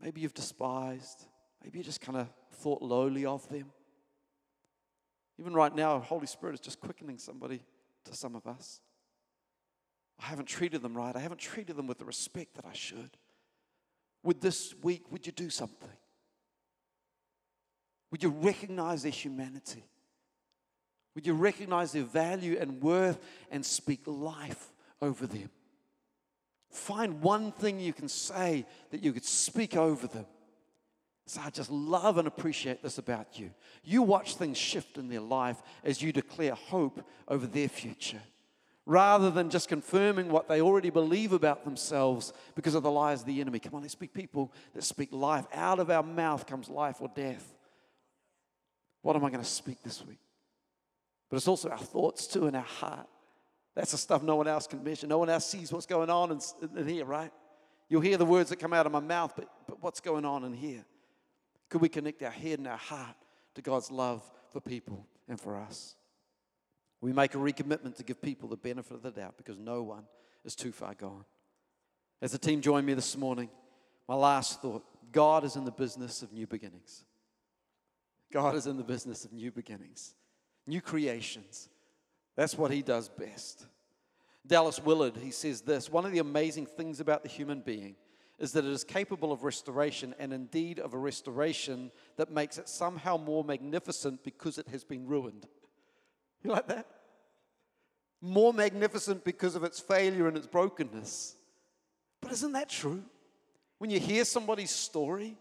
maybe 0.00 0.20
you've 0.20 0.32
despised, 0.32 1.26
maybe 1.60 1.78
you 1.78 1.84
just 1.84 2.00
kind 2.00 2.16
of 2.16 2.28
thought 2.52 2.82
lowly 2.82 3.26
of 3.26 3.48
them? 3.48 3.72
Even 5.40 5.52
right 5.52 5.74
now, 5.74 5.98
Holy 5.98 6.28
Spirit 6.28 6.54
is 6.54 6.60
just 6.60 6.78
quickening 6.78 7.18
somebody 7.18 7.64
to 8.04 8.14
some 8.14 8.36
of 8.36 8.46
us. 8.46 8.80
I 10.20 10.26
haven't 10.26 10.46
treated 10.46 10.82
them 10.82 10.96
right. 10.96 11.16
I 11.16 11.18
haven't 11.20 11.40
treated 11.40 11.74
them 11.74 11.88
with 11.88 11.98
the 11.98 12.04
respect 12.04 12.54
that 12.54 12.64
I 12.64 12.74
should. 12.74 13.10
Would 14.22 14.40
this 14.40 14.72
week, 14.84 15.10
would 15.10 15.26
you 15.26 15.32
do 15.32 15.50
something? 15.50 15.90
Would 18.10 18.22
you 18.22 18.30
recognize 18.30 19.02
their 19.02 19.12
humanity? 19.12 19.84
Would 21.14 21.26
you 21.26 21.34
recognize 21.34 21.92
their 21.92 22.04
value 22.04 22.56
and 22.60 22.82
worth 22.82 23.18
and 23.50 23.64
speak 23.64 24.02
life 24.06 24.72
over 25.02 25.26
them? 25.26 25.50
Find 26.70 27.20
one 27.20 27.52
thing 27.52 27.80
you 27.80 27.92
can 27.92 28.08
say 28.08 28.64
that 28.90 29.02
you 29.02 29.12
could 29.12 29.24
speak 29.24 29.76
over 29.76 30.06
them. 30.06 30.26
So 31.26 31.40
I 31.44 31.50
just 31.50 31.70
love 31.70 32.18
and 32.18 32.26
appreciate 32.26 32.82
this 32.82 32.98
about 32.98 33.38
you. 33.38 33.50
You 33.84 34.02
watch 34.02 34.36
things 34.36 34.56
shift 34.58 34.98
in 34.98 35.08
their 35.08 35.20
life 35.20 35.62
as 35.84 36.02
you 36.02 36.12
declare 36.12 36.54
hope 36.54 37.04
over 37.28 37.46
their 37.46 37.68
future. 37.68 38.20
Rather 38.86 39.30
than 39.30 39.50
just 39.50 39.68
confirming 39.68 40.28
what 40.28 40.48
they 40.48 40.60
already 40.60 40.90
believe 40.90 41.32
about 41.32 41.64
themselves 41.64 42.32
because 42.56 42.74
of 42.74 42.82
the 42.82 42.90
lies 42.90 43.20
of 43.20 43.26
the 43.26 43.40
enemy. 43.40 43.60
Come 43.60 43.74
on, 43.74 43.82
let's 43.82 43.94
be 43.94 44.08
people 44.08 44.52
that 44.74 44.82
speak 44.82 45.12
life. 45.12 45.46
Out 45.54 45.78
of 45.78 45.90
our 45.90 46.02
mouth 46.02 46.46
comes 46.46 46.68
life 46.68 46.96
or 47.00 47.08
death. 47.14 47.54
What 49.02 49.16
am 49.16 49.24
I 49.24 49.30
going 49.30 49.42
to 49.42 49.48
speak 49.48 49.82
this 49.82 50.04
week? 50.04 50.20
But 51.28 51.36
it's 51.36 51.48
also 51.48 51.68
our 51.68 51.78
thoughts 51.78 52.26
too 52.26 52.46
and 52.46 52.56
our 52.56 52.62
heart. 52.62 53.06
That's 53.74 53.92
the 53.92 53.98
stuff 53.98 54.22
no 54.22 54.36
one 54.36 54.48
else 54.48 54.66
can 54.66 54.82
measure. 54.82 55.06
No 55.06 55.18
one 55.18 55.28
else 55.28 55.46
sees 55.46 55.72
what's 55.72 55.86
going 55.86 56.10
on 56.10 56.32
in, 56.32 56.40
in 56.76 56.88
here, 56.88 57.04
right? 57.04 57.32
You'll 57.88 58.00
hear 58.00 58.16
the 58.16 58.24
words 58.24 58.50
that 58.50 58.58
come 58.58 58.72
out 58.72 58.86
of 58.86 58.92
my 58.92 59.00
mouth, 59.00 59.32
but, 59.36 59.48
but 59.66 59.82
what's 59.82 60.00
going 60.00 60.24
on 60.24 60.44
in 60.44 60.52
here? 60.52 60.84
Could 61.68 61.80
we 61.80 61.88
connect 61.88 62.22
our 62.22 62.30
head 62.30 62.58
and 62.58 62.68
our 62.68 62.76
heart 62.76 63.16
to 63.54 63.62
God's 63.62 63.90
love 63.90 64.22
for 64.50 64.60
people 64.60 65.06
and 65.28 65.40
for 65.40 65.56
us? 65.56 65.94
We 67.00 67.12
make 67.12 67.34
a 67.34 67.38
recommitment 67.38 67.96
to 67.96 68.04
give 68.04 68.20
people 68.20 68.48
the 68.48 68.56
benefit 68.56 68.94
of 68.94 69.02
the 69.02 69.10
doubt 69.10 69.34
because 69.36 69.58
no 69.58 69.82
one 69.82 70.04
is 70.44 70.54
too 70.54 70.72
far 70.72 70.94
gone. 70.94 71.24
As 72.20 72.32
the 72.32 72.38
team 72.38 72.60
joined 72.60 72.86
me 72.86 72.94
this 72.94 73.16
morning, 73.16 73.48
my 74.08 74.14
last 74.14 74.60
thought 74.60 74.84
God 75.12 75.44
is 75.44 75.56
in 75.56 75.64
the 75.64 75.70
business 75.70 76.22
of 76.22 76.32
new 76.32 76.46
beginnings. 76.46 77.04
God 78.32 78.54
is 78.54 78.66
in 78.66 78.76
the 78.76 78.84
business 78.84 79.24
of 79.24 79.32
new 79.32 79.50
beginnings, 79.50 80.14
new 80.66 80.80
creations. 80.80 81.68
That's 82.36 82.56
what 82.56 82.70
He 82.70 82.82
does 82.82 83.08
best. 83.08 83.66
Dallas 84.46 84.80
Willard, 84.82 85.16
he 85.16 85.30
says 85.30 85.60
this 85.60 85.90
one 85.90 86.04
of 86.04 86.12
the 86.12 86.18
amazing 86.18 86.66
things 86.66 87.00
about 87.00 87.22
the 87.22 87.28
human 87.28 87.60
being 87.60 87.96
is 88.38 88.52
that 88.52 88.64
it 88.64 88.70
is 88.70 88.84
capable 88.84 89.32
of 89.32 89.44
restoration 89.44 90.14
and 90.18 90.32
indeed 90.32 90.78
of 90.78 90.94
a 90.94 90.98
restoration 90.98 91.90
that 92.16 92.32
makes 92.32 92.56
it 92.56 92.68
somehow 92.68 93.18
more 93.18 93.44
magnificent 93.44 94.24
because 94.24 94.56
it 94.56 94.66
has 94.68 94.82
been 94.82 95.06
ruined. 95.06 95.46
You 96.42 96.50
like 96.50 96.66
that? 96.68 96.86
More 98.22 98.54
magnificent 98.54 99.24
because 99.24 99.56
of 99.56 99.64
its 99.64 99.78
failure 99.78 100.26
and 100.26 100.38
its 100.38 100.46
brokenness. 100.46 101.36
But 102.22 102.32
isn't 102.32 102.52
that 102.52 102.70
true? 102.70 103.04
When 103.78 103.90
you 103.90 104.00
hear 104.00 104.24
somebody's 104.24 104.70
story, 104.70 105.36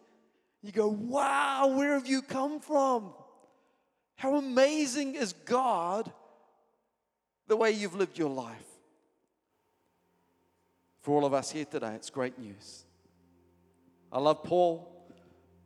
you 0.62 0.72
go, 0.72 0.88
wow, 0.88 1.74
where 1.76 1.94
have 1.94 2.08
you 2.08 2.22
come 2.22 2.60
from? 2.60 3.14
How 4.16 4.36
amazing 4.36 5.16
is 5.16 5.34
God 5.34 6.12
the 7.48 7.56
way 7.56 7.72
you've 7.72 7.96
lived 7.96 8.18
your 8.18 8.30
life? 8.30 8.66
For 11.02 11.16
all 11.16 11.26
of 11.26 11.34
us 11.34 11.50
here 11.50 11.66
today, 11.66 11.94
it's 11.96 12.10
great 12.10 12.38
news. 12.38 12.84
I 14.12 14.20
love 14.20 14.44
Paul. 14.44 14.86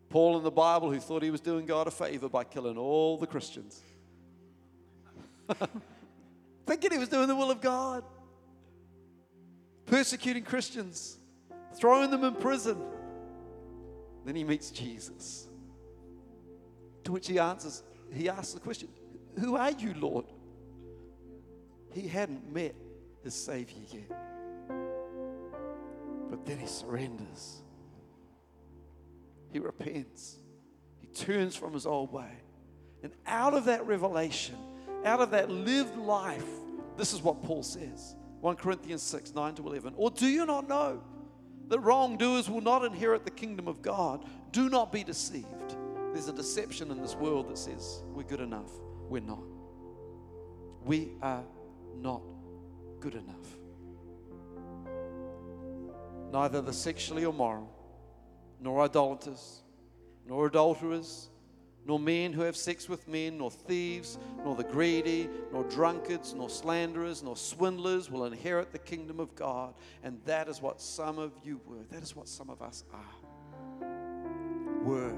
Paul 0.10 0.38
in 0.38 0.43
the 0.43 0.51
Bible, 0.51 0.91
who 0.91 0.99
thought 0.99 1.23
he 1.23 1.32
was 1.32 1.41
doing 1.41 1.65
God 1.65 1.88
a 1.88 1.91
favor 1.91 2.29
by 2.29 2.43
killing 2.43 2.77
all 2.77 3.17
the 3.17 3.25
Christians. 3.25 3.82
Thinking 6.67 6.91
he 6.91 6.99
was 6.99 7.10
doing 7.10 7.27
the 7.27 7.36
will 7.36 7.49
of 7.49 7.62
God, 7.62 8.03
persecuting 9.88 10.43
Christians, 10.43 11.17
throwing 11.73 12.12
them 12.12 12.23
in 12.23 12.36
prison. 12.36 12.77
Then 14.25 14.36
he 14.36 14.43
meets 14.43 14.71
Jesus. 14.71 15.47
To 17.03 17.12
which 17.12 17.27
he 17.27 17.39
answers, 17.39 17.83
he 18.13 18.29
asks 18.29 18.53
the 18.53 18.59
question, 18.59 18.89
Who 19.39 19.55
are 19.55 19.71
you, 19.71 19.93
Lord? 19.99 20.25
He 21.91 22.07
hadn't 22.07 22.51
met 22.51 22.75
his 23.23 23.33
Savior 23.33 23.83
yet. 23.91 24.12
But 26.29 26.45
then 26.45 26.57
he 26.57 26.67
surrenders. 26.67 27.62
He 29.51 29.59
repents. 29.59 30.38
He 30.99 31.07
turns 31.07 31.55
from 31.55 31.73
his 31.73 31.86
old 31.86 32.12
way. 32.12 32.31
And 33.03 33.13
out 33.27 33.53
of 33.53 33.65
that 33.65 33.86
revelation, 33.86 34.55
out 35.05 35.19
of 35.19 35.31
that 35.31 35.51
lived 35.51 35.97
life, 35.97 36.47
this 36.97 37.13
is 37.13 37.21
what 37.21 37.43
Paul 37.43 37.63
says 37.63 38.15
1 38.41 38.55
Corinthians 38.55 39.03
6 39.03 39.36
9 39.36 39.55
to 39.55 39.67
11. 39.67 39.93
Or 39.95 40.09
do 40.09 40.27
you 40.27 40.45
not 40.45 40.67
know 40.67 41.01
that 41.69 41.80
wrongdoers 41.80 42.49
will 42.49 42.62
not 42.62 42.84
inherit 42.84 43.26
the 43.26 43.32
kingdom 43.32 43.67
of 43.67 43.82
God? 43.82 44.26
Do 44.52 44.69
not 44.69 44.91
be 44.91 45.04
deceived. 45.04 45.76
There's 46.13 46.28
a 46.28 46.34
deception 46.34 46.91
in 46.91 47.02
this 47.02 47.15
world 47.15 47.49
that 47.49 47.58
says 47.58 48.04
we're 48.13 48.23
good 48.23 48.41
enough. 48.41 48.69
We're 49.10 49.21
not. 49.21 49.43
We 50.84 51.12
are 51.21 51.43
not 51.97 52.21
good 52.99 53.15
enough. 53.15 53.58
Neither 56.32 56.62
the 56.62 56.73
sexually 56.73 57.23
immoral, 57.23 57.69
nor 58.60 58.82
idolaters, 58.82 59.62
nor 60.28 60.47
adulterers 60.47 61.30
nor 61.85 61.99
men 61.99 62.33
who 62.33 62.41
have 62.41 62.55
sex 62.55 62.87
with 62.87 63.07
men, 63.07 63.37
nor 63.37 63.51
thieves, 63.51 64.17
nor 64.43 64.55
the 64.55 64.63
greedy, 64.63 65.29
nor 65.51 65.63
drunkards, 65.65 66.33
nor 66.33 66.49
slanderers, 66.49 67.23
nor 67.23 67.35
swindlers 67.35 68.09
will 68.09 68.25
inherit 68.25 68.71
the 68.71 68.79
kingdom 68.79 69.19
of 69.19 69.35
God. 69.35 69.73
And 70.03 70.19
that 70.25 70.47
is 70.47 70.61
what 70.61 70.81
some 70.81 71.19
of 71.19 71.33
you 71.43 71.59
were. 71.65 71.83
That 71.91 72.03
is 72.03 72.15
what 72.15 72.27
some 72.27 72.49
of 72.49 72.61
us 72.61 72.83
are. 72.93 73.87
Were. 74.83 75.15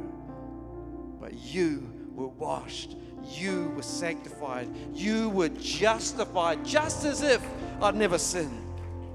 But 1.19 1.33
you 1.33 1.91
were 2.13 2.27
washed. 2.27 2.95
You 3.31 3.71
were 3.75 3.83
sanctified. 3.83 4.69
You 4.93 5.29
were 5.29 5.49
justified, 5.49 6.65
just 6.65 7.05
as 7.05 7.21
if 7.21 7.45
I'd 7.81 7.95
never 7.95 8.17
sinned. 8.17 8.61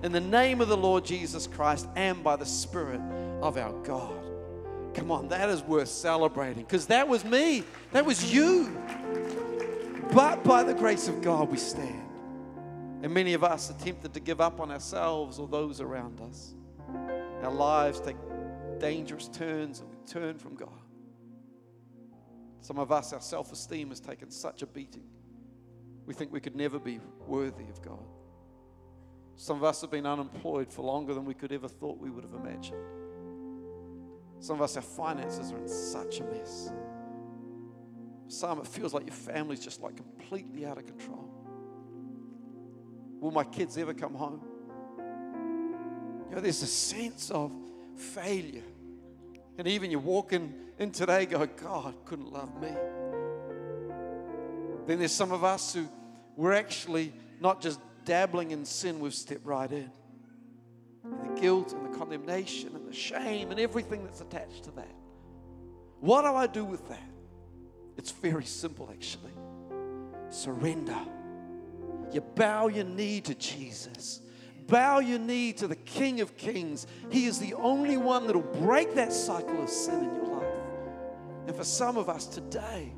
In 0.02 0.12
the 0.12 0.20
name 0.20 0.60
of 0.60 0.68
the 0.68 0.76
Lord 0.76 1.04
Jesus 1.04 1.46
Christ 1.46 1.88
and 1.96 2.22
by 2.22 2.36
the 2.36 2.46
Spirit 2.46 3.00
of 3.42 3.56
our 3.58 3.72
God. 3.82 4.19
Come 4.94 5.10
on, 5.10 5.28
that 5.28 5.48
is 5.48 5.62
worth 5.62 5.88
celebrating 5.88 6.64
because 6.64 6.86
that 6.86 7.06
was 7.06 7.24
me. 7.24 7.64
That 7.92 8.04
was 8.04 8.32
you. 8.32 8.76
But 10.12 10.42
by 10.42 10.64
the 10.64 10.74
grace 10.74 11.06
of 11.06 11.22
God, 11.22 11.50
we 11.50 11.58
stand. 11.58 12.08
And 13.02 13.14
many 13.14 13.34
of 13.34 13.44
us 13.44 13.70
are 13.70 13.78
tempted 13.84 14.12
to 14.14 14.20
give 14.20 14.40
up 14.40 14.60
on 14.60 14.70
ourselves 14.70 15.38
or 15.38 15.46
those 15.46 15.80
around 15.80 16.20
us. 16.20 16.54
Our 17.42 17.52
lives 17.52 18.00
take 18.00 18.16
dangerous 18.78 19.28
turns 19.28 19.80
and 19.80 19.88
we 19.88 19.96
turn 20.06 20.36
from 20.38 20.56
God. 20.56 20.68
Some 22.60 22.78
of 22.78 22.92
us, 22.92 23.12
our 23.12 23.20
self 23.20 23.52
esteem 23.52 23.88
has 23.88 24.00
taken 24.00 24.30
such 24.30 24.62
a 24.62 24.66
beating. 24.66 25.04
We 26.04 26.14
think 26.14 26.32
we 26.32 26.40
could 26.40 26.56
never 26.56 26.78
be 26.78 27.00
worthy 27.26 27.68
of 27.68 27.80
God. 27.80 28.04
Some 29.36 29.56
of 29.56 29.64
us 29.64 29.80
have 29.80 29.90
been 29.90 30.06
unemployed 30.06 30.70
for 30.70 30.82
longer 30.82 31.14
than 31.14 31.24
we 31.24 31.32
could 31.32 31.52
ever 31.52 31.68
thought 31.68 31.98
we 31.98 32.10
would 32.10 32.24
have 32.24 32.34
imagined. 32.34 32.84
Some 34.40 34.56
of 34.56 34.62
us, 34.62 34.76
our 34.76 34.82
finances 34.82 35.52
are 35.52 35.58
in 35.58 35.68
such 35.68 36.20
a 36.20 36.24
mess. 36.24 36.72
Some, 38.28 38.60
it 38.60 38.66
feels 38.66 38.94
like 38.94 39.06
your 39.06 39.14
family's 39.14 39.60
just 39.60 39.82
like 39.82 39.96
completely 39.96 40.64
out 40.64 40.78
of 40.78 40.86
control. 40.86 41.28
Will 43.20 43.32
my 43.32 43.44
kids 43.44 43.76
ever 43.76 43.92
come 43.92 44.14
home? 44.14 44.40
You 46.30 46.36
know, 46.36 46.40
there's 46.40 46.62
a 46.62 46.66
sense 46.66 47.30
of 47.30 47.52
failure. 47.96 48.62
And 49.58 49.68
even 49.68 49.90
you're 49.90 50.00
walking 50.00 50.54
in 50.78 50.90
today, 50.90 51.26
go, 51.26 51.44
God 51.44 51.94
couldn't 52.06 52.32
love 52.32 52.60
me. 52.62 52.70
Then 54.86 54.98
there's 54.98 55.12
some 55.12 55.32
of 55.32 55.44
us 55.44 55.74
who 55.74 55.86
we're 56.36 56.54
actually 56.54 57.12
not 57.40 57.60
just 57.60 57.78
dabbling 58.06 58.52
in 58.52 58.64
sin, 58.64 59.00
we've 59.00 59.12
stepped 59.12 59.44
right 59.44 59.70
in. 59.70 59.90
Guilt 61.40 61.72
and 61.72 61.92
the 61.92 61.96
condemnation 61.96 62.74
and 62.74 62.86
the 62.86 62.92
shame 62.92 63.50
and 63.50 63.58
everything 63.58 64.04
that's 64.04 64.20
attached 64.20 64.64
to 64.64 64.70
that. 64.72 64.94
What 66.00 66.22
do 66.22 66.34
I 66.34 66.46
do 66.46 66.64
with 66.64 66.88
that? 66.88 67.10
It's 67.96 68.10
very 68.10 68.44
simple, 68.44 68.88
actually. 68.90 69.32
Surrender. 70.30 70.98
You 72.12 72.20
bow 72.20 72.68
your 72.68 72.84
knee 72.84 73.20
to 73.22 73.34
Jesus. 73.34 74.20
Bow 74.66 75.00
your 75.00 75.18
knee 75.18 75.52
to 75.54 75.66
the 75.66 75.76
King 75.76 76.20
of 76.20 76.36
Kings. 76.36 76.86
He 77.10 77.26
is 77.26 77.38
the 77.38 77.54
only 77.54 77.96
one 77.96 78.26
that'll 78.26 78.42
break 78.42 78.94
that 78.94 79.12
cycle 79.12 79.62
of 79.62 79.68
sin 79.68 80.04
in 80.04 80.14
your 80.14 80.26
life. 80.26 80.54
And 81.46 81.56
for 81.56 81.64
some 81.64 81.96
of 81.96 82.08
us 82.08 82.26
today, 82.26 82.92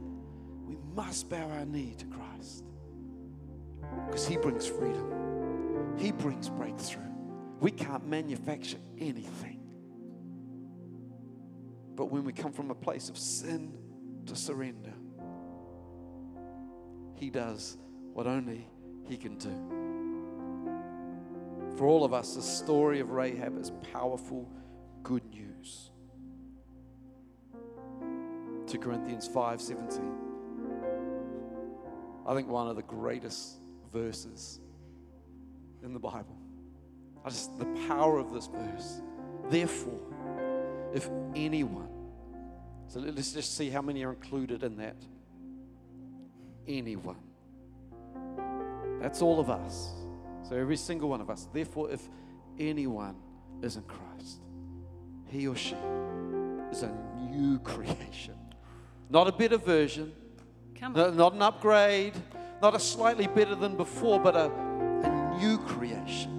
we 0.66 0.76
must 0.94 1.28
bow 1.30 1.48
our 1.48 1.64
knee 1.64 1.94
to 1.98 2.06
Christ 2.06 2.64
because 4.06 4.26
He 4.26 4.36
brings 4.36 4.66
freedom, 4.66 5.96
He 5.98 6.12
brings 6.12 6.48
breakthrough. 6.48 7.11
We 7.62 7.70
can't 7.70 8.04
manufacture 8.08 8.78
anything. 8.98 9.60
But 11.94 12.06
when 12.06 12.24
we 12.24 12.32
come 12.32 12.50
from 12.50 12.72
a 12.72 12.74
place 12.74 13.08
of 13.08 13.16
sin 13.16 13.78
to 14.26 14.34
surrender, 14.34 14.92
He 17.14 17.30
does 17.30 17.78
what 18.14 18.26
only 18.26 18.66
He 19.04 19.16
can 19.16 19.38
do. 19.38 19.54
For 21.76 21.86
all 21.86 22.04
of 22.04 22.12
us, 22.12 22.34
the 22.34 22.42
story 22.42 22.98
of 22.98 23.12
Rahab 23.12 23.56
is 23.60 23.70
powerful, 23.92 24.50
good 25.04 25.24
news. 25.26 25.92
2 28.66 28.78
Corinthians 28.78 29.28
5 29.28 29.60
17. 29.60 30.12
I 32.26 32.34
think 32.34 32.48
one 32.48 32.66
of 32.66 32.74
the 32.74 32.82
greatest 32.82 33.60
verses 33.92 34.58
in 35.84 35.92
the 35.92 36.00
Bible. 36.00 36.41
I 37.24 37.28
just, 37.28 37.58
the 37.58 37.66
power 37.88 38.18
of 38.18 38.32
this 38.32 38.48
verse. 38.48 39.00
Therefore, 39.48 40.00
if 40.92 41.08
anyone, 41.34 41.88
so 42.88 43.00
let's 43.00 43.32
just 43.32 43.56
see 43.56 43.70
how 43.70 43.80
many 43.80 44.04
are 44.04 44.10
included 44.10 44.62
in 44.62 44.76
that. 44.76 44.96
Anyone. 46.66 47.16
That's 49.00 49.22
all 49.22 49.40
of 49.40 49.50
us. 49.50 49.92
So 50.48 50.56
every 50.56 50.76
single 50.76 51.08
one 51.08 51.20
of 51.20 51.30
us. 51.30 51.48
Therefore, 51.52 51.90
if 51.90 52.08
anyone 52.58 53.16
is 53.62 53.76
in 53.76 53.82
Christ, 53.82 54.42
he 55.26 55.48
or 55.48 55.56
she 55.56 55.76
is 56.70 56.82
a 56.82 56.92
new 57.30 57.58
creation. 57.64 58.34
Not 59.08 59.28
a 59.28 59.32
better 59.32 59.58
version, 59.58 60.12
Come 60.82 60.94
not 60.94 61.34
an 61.34 61.42
upgrade, 61.42 62.14
not 62.60 62.74
a 62.74 62.80
slightly 62.80 63.28
better 63.28 63.54
than 63.54 63.76
before, 63.76 64.18
but 64.18 64.34
a, 64.34 64.50
a 64.50 65.38
new 65.38 65.58
creation. 65.58 66.31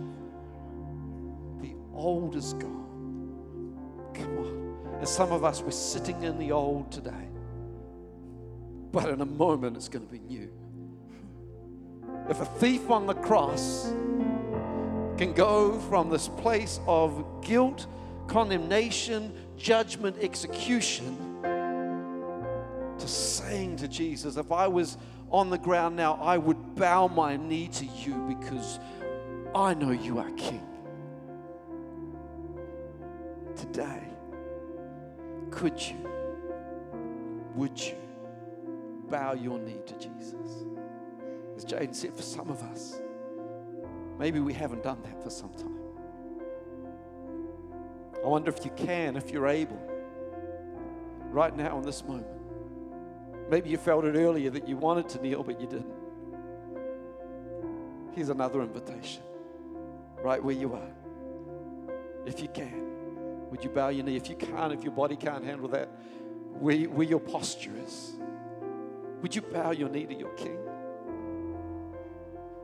Old 2.03 2.35
is 2.35 2.51
gone. 2.53 4.11
Come 4.13 4.37
on. 4.37 4.97
And 4.99 5.07
some 5.07 5.31
of 5.31 5.45
us, 5.45 5.61
we're 5.61 5.71
sitting 5.71 6.23
in 6.23 6.37
the 6.37 6.51
old 6.51 6.91
today. 6.91 7.29
But 8.91 9.07
in 9.09 9.21
a 9.21 9.25
moment, 9.25 9.77
it's 9.77 9.87
going 9.87 10.05
to 10.05 10.11
be 10.11 10.19
new. 10.19 10.49
If 12.29 12.41
a 12.41 12.45
thief 12.45 12.91
on 12.91 13.07
the 13.07 13.13
cross 13.13 13.85
can 15.17 15.31
go 15.33 15.79
from 15.79 16.09
this 16.09 16.27
place 16.27 16.81
of 16.87 17.41
guilt, 17.41 17.87
condemnation, 18.27 19.33
judgment, 19.55 20.17
execution, 20.19 21.17
to 22.99 23.07
saying 23.07 23.77
to 23.77 23.87
Jesus, 23.87 24.35
if 24.35 24.51
I 24.51 24.67
was 24.67 24.97
on 25.31 25.49
the 25.49 25.57
ground 25.57 25.95
now, 25.95 26.15
I 26.15 26.37
would 26.37 26.75
bow 26.75 27.07
my 27.07 27.37
knee 27.37 27.69
to 27.69 27.85
you 27.85 28.35
because 28.37 28.79
I 29.55 29.73
know 29.73 29.91
you 29.91 30.19
are 30.19 30.29
King. 30.31 30.72
Today, 33.73 34.03
could 35.49 35.81
you, 35.81 35.95
would 37.55 37.81
you 37.81 37.95
bow 39.09 39.33
your 39.33 39.57
knee 39.57 39.79
to 39.87 39.95
Jesus? 39.95 40.65
As 41.57 41.63
Jane 41.63 41.91
said, 41.91 42.13
for 42.13 42.21
some 42.21 42.51
of 42.51 42.61
us, 42.61 43.01
maybe 44.19 44.39
we 44.39 44.53
haven't 44.53 44.83
done 44.83 45.01
that 45.01 45.23
for 45.23 45.31
some 45.31 45.51
time. 45.55 45.79
I 48.23 48.27
wonder 48.27 48.51
if 48.51 48.63
you 48.63 48.69
can, 48.77 49.17
if 49.17 49.31
you're 49.31 49.47
able, 49.47 49.81
right 51.31 51.55
now 51.57 51.79
in 51.79 51.83
this 51.83 52.03
moment. 52.03 52.27
Maybe 53.49 53.71
you 53.71 53.77
felt 53.77 54.05
it 54.05 54.15
earlier 54.15 54.51
that 54.51 54.67
you 54.67 54.77
wanted 54.77 55.09
to 55.09 55.21
kneel, 55.23 55.41
but 55.41 55.59
you 55.59 55.65
didn't. 55.65 55.95
Here's 58.13 58.29
another 58.29 58.61
invitation, 58.61 59.23
right 60.21 60.43
where 60.43 60.55
you 60.55 60.75
are. 60.75 60.91
If 62.27 62.39
you 62.39 62.49
can, 62.49 62.92
would 63.53 63.63
you 63.63 63.69
bow 63.69 63.89
your 63.89 64.03
knee? 64.03 64.15
If 64.15 64.31
you 64.31 64.35
can't, 64.35 64.73
if 64.73 64.83
your 64.83 64.93
body 64.93 65.15
can't 65.15 65.45
handle 65.45 65.67
that, 65.67 65.87
where, 66.59 66.75
where 66.85 67.05
your 67.05 67.19
posture 67.19 67.69
is, 67.85 68.13
would 69.21 69.35
you 69.35 69.43
bow 69.43 69.69
your 69.69 69.89
knee 69.89 70.07
to 70.07 70.13
your 70.15 70.31
King? 70.31 70.57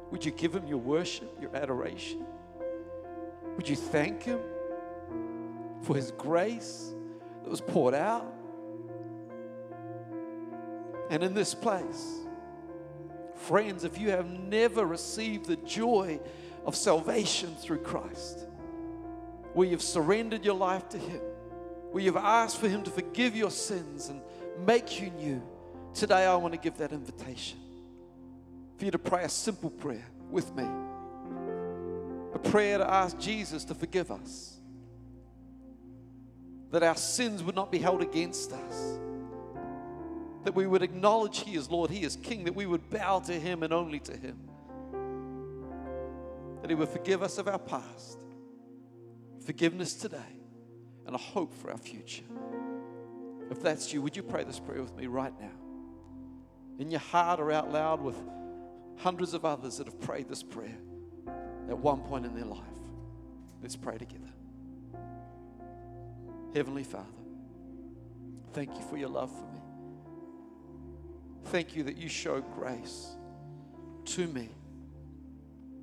Would 0.10 0.26
you 0.26 0.32
give 0.32 0.56
him 0.56 0.66
your 0.66 0.80
worship, 0.80 1.38
your 1.40 1.56
adoration? 1.56 2.26
Would 3.56 3.70
you 3.70 3.76
thank 3.76 4.24
him 4.24 4.40
for 5.84 5.96
his 5.96 6.10
grace 6.10 6.92
that 7.44 7.52
was 7.52 7.62
poured 7.62 7.94
out? 7.94 8.34
And 11.12 11.22
in 11.22 11.36
this 11.36 11.54
place, 11.54 12.18
friends, 13.36 13.84
if 13.84 14.00
you 14.00 14.10
have 14.10 14.28
never 14.28 14.88
received 14.88 15.46
the 15.46 15.58
joy 15.58 16.20
of 16.66 16.76
salvation 16.76 17.56
through 17.62 17.84
Christ, 17.84 18.48
where 19.60 19.68
you've 19.68 19.82
surrendered 19.82 20.46
your 20.46 20.56
life 20.56 20.88
to 20.88 20.98
Him, 20.98 21.20
where 21.92 22.02
you've 22.02 22.16
asked 22.16 22.62
for 22.62 22.70
Him 22.70 22.82
to 22.82 22.90
forgive 22.90 23.36
your 23.36 23.52
sins 23.52 24.08
and 24.08 24.22
make 24.66 25.02
you 25.02 25.10
new, 25.10 25.44
today 25.94 26.26
I 26.26 26.34
want 26.38 26.54
to 26.54 26.58
give 26.58 26.78
that 26.78 26.94
invitation 26.94 27.60
for 28.78 28.86
you 28.86 28.92
to 28.92 28.98
pray 28.98 29.26
a 29.26 29.28
simple 29.28 29.70
prayer 29.70 30.06
with 30.32 30.56
me. 30.56 30.64
A 32.34 32.40
prayer 32.40 32.78
to 32.78 32.90
ask 32.90 33.20
Jesus 33.20 33.66
to 33.66 33.76
forgive 33.76 34.12
us, 34.12 34.56
that 36.72 36.82
our 36.82 36.96
sins 36.96 37.44
would 37.44 37.56
not 37.56 37.70
be 37.70 37.80
held 37.80 38.02
against 38.02 38.54
us 38.54 38.98
that 40.46 40.56
we 40.56 40.68
would 40.68 40.82
acknowledge 40.82 41.40
He 41.42 41.56
is 41.56 41.70
Lord, 41.70 41.92
He 41.92 42.04
is 42.04 42.16
King, 42.16 42.46
that 42.46 42.56
we 42.56 42.66
would 42.66 42.90
bow 42.90 43.20
to 43.20 43.34
Him 43.34 43.64
and 43.64 43.74
only 43.74 44.00
to 44.00 44.16
Him. 44.16 44.38
That 46.62 46.70
He 46.70 46.76
would 46.76 46.88
forgive 46.88 47.22
us 47.22 47.38
of 47.38 47.50
our 47.50 47.60
past, 47.60 48.20
forgiveness 49.46 49.94
today, 49.94 50.18
and 51.06 51.16
a 51.16 51.20
hope 51.20 51.54
for 51.54 51.72
our 51.72 51.78
future. 51.78 52.24
If 53.50 53.62
that's 53.62 53.92
you, 53.92 54.02
would 54.02 54.16
you 54.16 54.24
pray 54.24 54.44
this 54.44 54.60
prayer 54.60 54.82
with 54.82 54.96
me 54.96 55.08
right 55.08 55.34
now? 55.40 55.52
In 56.78 56.92
your 56.92 57.00
heart 57.00 57.40
or 57.40 57.52
out 57.52 57.72
loud 57.72 58.02
with 58.02 58.16
hundreds 58.98 59.34
of 59.34 59.46
others 59.46 59.78
that 59.78 59.88
have 59.88 60.00
prayed 60.00 60.30
this 60.30 60.44
prayer 60.44 60.78
at 61.68 61.78
one 61.78 62.02
point 62.02 62.26
in 62.26 62.36
their 62.36 62.46
life. 62.46 62.60
Let's 63.62 63.76
pray 63.76 63.98
together. 63.98 64.30
Heavenly 66.54 66.84
Father, 66.84 67.06
thank 68.54 68.76
you 68.76 68.82
for 68.90 68.98
your 68.98 69.10
love 69.10 69.32
for 69.32 69.46
me. 69.46 69.60
Thank 71.46 71.76
you 71.76 71.84
that 71.84 71.98
you 71.98 72.10
showed 72.10 72.44
grace 72.54 73.10
to 74.06 74.28
me 74.28 74.50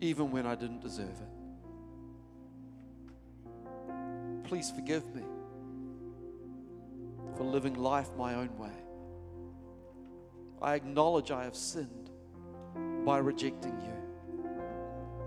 even 0.01 0.31
when 0.31 0.47
I 0.47 0.55
didn't 0.55 0.81
deserve 0.81 1.09
it. 1.09 1.36
Please 4.47 4.71
forgive 4.71 5.05
me 5.13 5.23
for 7.37 7.43
living 7.43 7.75
life 7.75 8.09
my 8.17 8.35
own 8.35 8.57
way. 8.57 8.71
I 10.63 10.75
acknowledge 10.75 11.33
I 11.33 11.43
have 11.43 11.57
sinned 11.57 12.11
by 13.05 13.19
rejecting 13.19 13.77
you. 13.81 14.53